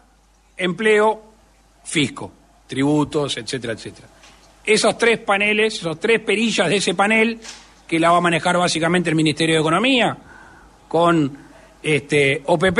empleo, 0.56 1.22
fisco, 1.84 2.32
tributos, 2.66 3.36
etcétera, 3.36 3.74
etcétera. 3.74 4.08
Esos 4.64 4.96
tres 4.96 5.18
paneles, 5.18 5.74
esos 5.74 6.00
tres 6.00 6.20
perillas 6.20 6.68
de 6.68 6.76
ese 6.76 6.94
panel, 6.94 7.38
que 7.86 8.00
la 8.00 8.10
va 8.10 8.18
a 8.18 8.20
manejar 8.20 8.56
básicamente 8.56 9.10
el 9.10 9.16
Ministerio 9.16 9.56
de 9.56 9.60
Economía 9.60 10.16
con 10.88 11.36
este 11.82 12.42
OPP, 12.46 12.78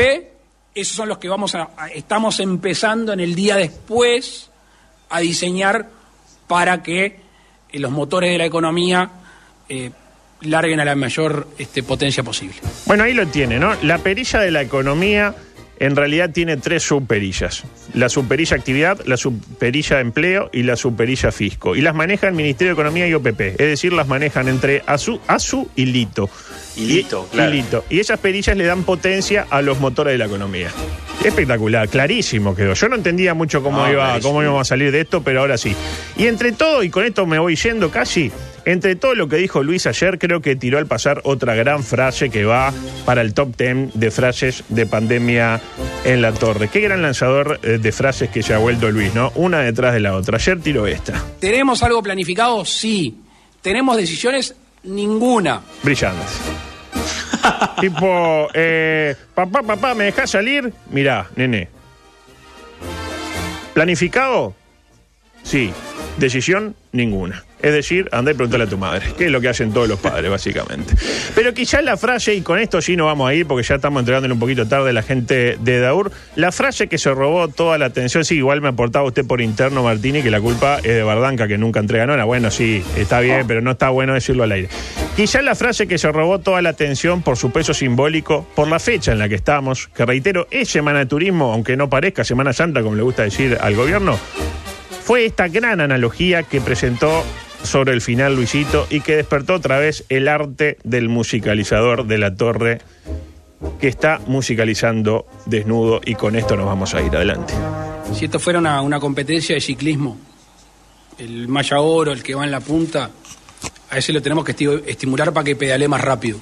esos 0.75 0.97
son 0.97 1.09
los 1.09 1.18
que 1.18 1.29
vamos 1.29 1.55
a, 1.55 1.68
estamos 1.94 2.40
empezando 2.40 3.12
en 3.12 3.20
el 3.20 3.35
día 3.35 3.57
después 3.57 4.51
a 5.11 5.20
diseñar 5.20 5.88
para 6.49 6.83
que 6.83 7.20
eh, 7.70 7.79
los 7.79 7.92
motores 7.92 8.31
de 8.31 8.38
la 8.38 8.47
economía 8.47 9.11
eh, 9.68 9.90
larguen 10.40 10.81
a 10.81 10.85
la 10.85 10.94
mayor 10.94 11.49
este, 11.59 11.83
potencia 11.83 12.23
posible. 12.23 12.57
Bueno, 12.87 13.05
ahí 13.05 13.14
lo 13.14 13.27
tiene, 13.27 13.59
¿no? 13.59 13.75
La 13.83 13.99
perilla 13.99 14.40
de 14.40 14.51
la 14.51 14.62
economía 14.62 15.35
en 15.79 15.97
realidad 15.97 16.31
tiene 16.31 16.57
tres 16.57 16.83
subperillas. 16.83 17.65
La 17.95 18.09
subperilla 18.09 18.57
actividad, 18.57 19.01
la 19.07 19.17
subperilla 19.17 20.01
empleo 20.01 20.51
y 20.53 20.63
la 20.63 20.77
subperilla 20.77 21.33
fisco. 21.33 21.77
Y 21.77 21.81
las 21.81 21.95
maneja 21.95 22.29
el 22.29 22.35
Ministerio 22.35 22.75
de 22.75 22.81
Economía 22.81 23.07
y 23.07 23.15
OPP. 23.15 23.41
Es 23.41 23.59
decir, 23.59 23.93
las 23.93 24.09
manejan 24.09 24.49
entre 24.49 24.83
ASU, 24.87 25.21
ASU 25.27 25.69
y 25.77 25.87
LITO. 25.87 26.29
Y 26.77 26.87
Lito, 26.87 27.29
claro. 27.31 27.53
Y 27.53 27.57
Lito. 27.57 27.85
Y 27.91 28.01
esas 28.01 28.19
perillas 28.19 28.57
le 28.57 28.65
dan 28.65 28.85
potencia 28.85 29.47
a 29.51 29.63
los 29.63 29.81
motores 29.81 30.13
de 30.13 30.19
la 30.19 30.27
economía. 30.27 30.71
Espectacular, 31.22 31.88
clarísimo 31.88 32.55
quedó. 32.55 32.74
Yo 32.74 32.88
no 32.88 32.96
entendía 32.96 33.35
mucho 33.35 33.62
cómo, 33.62 33.79
No, 33.79 33.90
iba, 33.90 34.18
cómo 34.20 34.42
íbamos 34.42 34.62
a 34.62 34.64
salir 34.64 34.90
de 34.90 35.00
esto, 35.00 35.22
pero 35.22 35.40
ahora 35.40 35.57
sí. 35.57 35.74
Y 36.16 36.27
entre 36.27 36.53
todo, 36.53 36.83
y 36.83 36.90
con 36.90 37.05
esto 37.05 37.27
me 37.27 37.38
voy 37.38 37.57
yendo 37.57 37.90
casi, 37.90 38.31
entre 38.64 38.96
todo 38.96 39.14
lo 39.14 39.29
que 39.29 39.37
dijo 39.37 39.62
Luis 39.62 39.87
ayer, 39.87 40.18
creo 40.18 40.40
que 40.40 40.57
tiró 40.57 40.79
al 40.79 40.87
pasar 40.87 41.20
otra 41.24 41.55
gran 41.55 41.83
frase 41.83 42.31
que 42.31 42.44
va 42.44 42.72
para 43.05 43.20
el 43.22 43.35
top 43.35 43.57
10 43.57 43.94
de 43.94 44.11
frases 44.11 44.64
de 44.68 44.87
pandemia 44.87 45.61
en 46.05 46.22
la 46.22 46.33
torre. 46.33 46.68
Qué 46.68 46.81
gran 46.81 47.03
lanzador 47.03 47.61
eh, 47.62 47.79
de 47.79 47.92
frases 47.92 48.31
que 48.31 48.42
se 48.42 48.55
ha 48.55 48.59
vuelto 48.59 48.90
Luis, 48.90 49.14
¿no? 49.14 49.33
Una 49.35 49.61
detrás 49.61 49.94
de 49.94 50.00
la 50.00 50.14
otra. 50.14 50.37
Ayer 50.37 50.61
tiró 50.61 50.87
esta. 50.87 51.22
¿Tenemos 51.40 51.83
algo 51.83 52.03
planificado? 52.03 52.64
Sí. 52.64 53.16
¿Tenemos 53.62 53.96
decisiones? 53.96 54.55
Ninguna. 54.85 55.62
Brillantes. 55.83 56.40
tipo, 57.81 58.49
eh, 58.55 59.15
papá, 59.35 59.63
papá, 59.63 59.95
¿me 59.95 60.05
dejás 60.05 60.31
salir? 60.31 60.73
Mirá, 60.91 61.29
nene. 61.37 61.69
¿Planificado? 63.73 64.55
Sí. 65.43 65.73
Decisión, 66.17 66.77
ninguna. 66.93 67.45
Es 67.61 67.73
decir, 67.73 68.09
andá 68.13 68.31
y 68.31 68.35
preguntale 68.35 68.65
a 68.65 68.67
tu 68.69 68.79
madre, 68.79 69.07
que 69.17 69.25
es 69.27 69.31
lo 69.31 69.41
que 69.41 69.49
hacen 69.49 69.73
todos 69.73 69.89
los 69.89 69.99
padres, 69.99 70.31
básicamente. 70.31 70.95
Pero 71.35 71.55
quizás 71.55 71.83
la 71.83 71.97
frase, 71.97 72.35
y 72.35 72.43
con 72.43 72.59
esto 72.59 72.81
sí 72.81 72.95
no 72.95 73.07
vamos 73.07 73.29
a 73.29 73.35
ir, 73.35 73.47
porque 73.47 73.67
ya 73.67 73.77
estamos 73.77 74.01
entregándole 74.01 74.35
un 74.35 74.39
poquito 74.39 74.69
tarde 74.69 74.91
a 74.91 74.93
la 74.93 75.03
gente 75.03 75.57
de 75.59 75.81
Daur, 75.81 76.13
la 76.37 76.53
frase 76.53 76.89
que 76.89 76.99
se 76.99 77.11
robó 77.13 77.49
toda 77.49 77.79
la 77.79 77.87
atención, 77.87 78.25
sí, 78.25 78.37
igual 78.37 78.61
me 78.61 78.69
aportaba 78.69 79.07
usted 79.07 79.27
por 79.27 79.41
interno, 79.41 79.83
Martini, 79.83 80.23
que 80.23 80.31
la 80.31 80.41
culpa 80.41 80.77
es 80.79 80.95
de 80.95 81.03
Bardanca, 81.03 81.49
que 81.49 81.59
nunca 81.59 81.81
entrega 81.81 82.07
nora. 82.07 82.25
Bueno, 82.25 82.51
sí, 82.51 82.85
está 82.97 83.21
bien, 83.21 83.47
pero 83.47 83.61
no 83.61 83.73
está 83.73 83.89
bueno 83.89 84.15
decirlo 84.15 84.45
al 84.45 84.53
aire. 84.53 84.69
Quizás 85.16 85.44
la 85.44 85.55
frase 85.55 85.87
que 85.87 85.96
se 85.96 86.11
robó 86.11 86.40
toda 86.40 86.61
la 86.61 86.70
atención 86.70 87.22
por 87.22 87.37
su 87.37 87.53
peso 87.53 87.72
simbólico, 87.72 88.44
por 88.57 88.66
la 88.66 88.81
fecha 88.81 89.12
en 89.12 89.20
la 89.20 89.29
que 89.29 89.37
estamos, 89.37 89.87
que 89.94 90.05
reitero, 90.05 90.48
es 90.50 90.68
Semana 90.68 90.98
de 90.98 91.07
Turismo, 91.07 91.53
aunque 91.53 91.77
no 91.77 91.88
parezca 91.88 92.24
Semana 92.24 92.53
Santa, 92.53 92.83
como 92.83 92.96
le 92.96 93.03
gusta 93.03 93.22
decir 93.22 93.57
al 93.61 93.77
gobierno, 93.77 94.18
fue 95.05 95.24
esta 95.24 95.46
gran 95.46 95.81
analogía 95.81 96.42
que 96.42 96.61
presentó 96.61 97.22
sobre 97.62 97.92
el 97.92 98.00
final 98.00 98.35
Luisito 98.35 98.88
y 98.90 99.03
que 99.03 99.14
despertó 99.14 99.55
otra 99.55 99.79
vez 99.79 100.05
el 100.09 100.27
arte 100.27 100.79
del 100.83 101.09
musicalizador 101.09 102.07
de 102.07 102.18
la 102.18 102.35
torre 102.35 102.81
que 103.81 103.87
está 103.87 104.20
musicalizando 104.27 105.29
desnudo 105.46 106.00
y 106.05 106.16
con 106.16 106.35
esto 106.35 106.57
nos 106.57 106.66
vamos 106.66 106.92
a 106.92 107.00
ir 107.00 107.14
adelante. 107.14 107.55
Si 108.14 108.24
esto 108.24 108.40
fuera 108.40 108.59
una, 108.59 108.83
una 108.83 108.98
competencia 108.98 109.55
de 109.55 109.61
ciclismo, 109.61 110.18
el 111.18 111.46
malla 111.46 111.81
oro, 111.81 112.11
el 112.11 112.22
que 112.22 112.35
va 112.35 112.44
en 112.44 112.50
la 112.50 112.61
punta, 112.61 113.11
a 113.95 113.99
ese 113.99 114.13
lo 114.13 114.21
tenemos 114.23 114.45
que 114.45 114.57
esti- 114.57 114.83
estimular 114.87 115.33
para 115.33 115.45
que 115.45 115.57
pedale 115.57 115.87
más 115.89 116.01
rápido. 116.01 116.39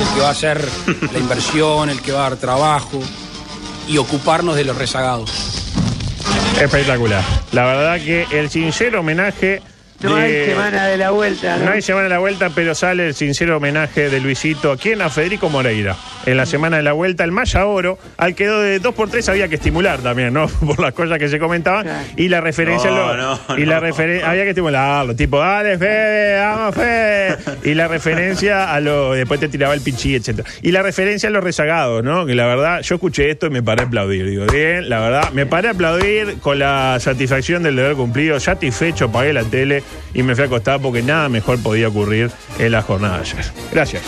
Es 0.00 0.08
el 0.08 0.14
que 0.14 0.20
va 0.20 0.28
a 0.28 0.32
hacer 0.32 0.64
la 1.12 1.18
inversión, 1.18 1.90
el 1.90 2.00
que 2.00 2.12
va 2.12 2.26
a 2.26 2.30
dar 2.30 2.38
trabajo 2.38 3.00
y 3.88 3.98
ocuparnos 3.98 4.56
de 4.56 4.64
los 4.64 4.76
rezagados. 4.76 5.30
Espectacular. 6.60 7.22
La 7.52 7.64
verdad 7.64 7.98
que 7.98 8.26
el 8.32 8.48
sincero 8.50 9.00
homenaje 9.00 9.60
No 10.02 10.14
hay 10.16 10.30
de- 10.32 10.46
semana 10.46 10.86
de 10.86 10.96
la 10.98 11.10
vuelta, 11.10 11.56
¿no? 11.56 11.64
No 11.66 11.70
hay 11.72 11.82
semana 11.82 12.04
de 12.04 12.10
la 12.10 12.18
vuelta, 12.18 12.50
pero 12.54 12.74
sale 12.74 13.06
el 13.08 13.14
sincero 13.14 13.56
homenaje 13.56 14.10
de 14.10 14.20
Luisito. 14.20 14.70
¿A 14.72 14.76
quién? 14.76 15.00
A 15.00 15.08
Federico 15.10 15.48
Moreira. 15.48 15.96
En 16.26 16.36
la 16.36 16.44
semana 16.46 16.76
de 16.76 16.82
la 16.82 16.92
vuelta, 16.92 17.24
el 17.24 17.32
Maya 17.32 17.64
Oro, 17.66 17.98
al 18.16 18.34
que 18.34 18.46
de 18.48 18.78
2 18.78 18.94
por 18.94 19.08
3 19.10 19.28
había 19.28 19.48
que 19.48 19.54
estimular 19.54 20.00
también, 20.00 20.32
¿no? 20.34 20.48
Por 20.66 20.80
las 20.80 20.92
cosas 20.92 21.18
que 21.18 21.28
se 21.28 21.38
comentaban. 21.38 21.84
Claro. 21.84 22.04
Y 22.16 22.28
la 22.28 22.40
referencia. 22.40 22.90
No, 22.90 23.14
lo- 23.14 23.16
no, 23.16 23.58
y 23.58 23.64
la 23.64 23.80
no. 23.80 23.86
referen- 23.86 24.22
había 24.24 24.42
que 24.44 24.50
estimularlo. 24.50 25.14
Tipo, 25.16 25.38
dale, 25.38 25.78
Fede, 25.78 26.38
vamos, 26.40 26.74
Fede. 26.74 27.36
Y 27.64 27.74
la 27.74 27.88
referencia 27.88 28.72
a 28.74 28.80
lo. 28.80 29.12
Después 29.14 29.40
te 29.40 29.48
tiraba 29.48 29.72
el 29.74 29.80
pichí, 29.80 30.14
etcétera. 30.14 30.48
Y 30.62 30.72
la 30.72 30.82
referencia 30.82 31.28
a 31.28 31.32
los 31.32 31.42
rezagados, 31.42 32.02
¿no? 32.04 32.26
Que 32.26 32.34
la 32.34 32.46
verdad, 32.46 32.80
yo 32.82 32.96
escuché 32.96 33.30
esto 33.30 33.46
y 33.46 33.50
me 33.50 33.62
paré 33.62 33.82
a 33.82 33.86
aplaudir. 33.86 34.28
Digo, 34.28 34.46
bien, 34.46 34.88
la 34.88 35.00
verdad, 35.00 35.30
me 35.32 35.46
paré 35.46 35.68
a 35.68 35.70
aplaudir 35.72 36.38
con 36.40 36.58
la 36.58 36.98
satisfacción 37.00 37.62
del 37.62 37.76
deber 37.76 37.94
cumplido. 37.94 38.38
Satisfecho, 38.40 39.06
apagué 39.06 39.32
la 39.32 39.44
tele 39.44 39.82
y 40.14 40.22
me 40.22 40.34
fui 40.34 40.44
a 40.44 40.46
acostar 40.46 40.80
porque 40.80 41.02
nada 41.02 41.28
mejor 41.28 41.62
podía 41.62 41.88
ocurrir 41.88 42.30
en 42.58 42.72
la 42.72 42.82
jornada 42.82 43.16
de 43.16 43.20
ayer. 43.22 43.52
Gracias. 43.72 44.02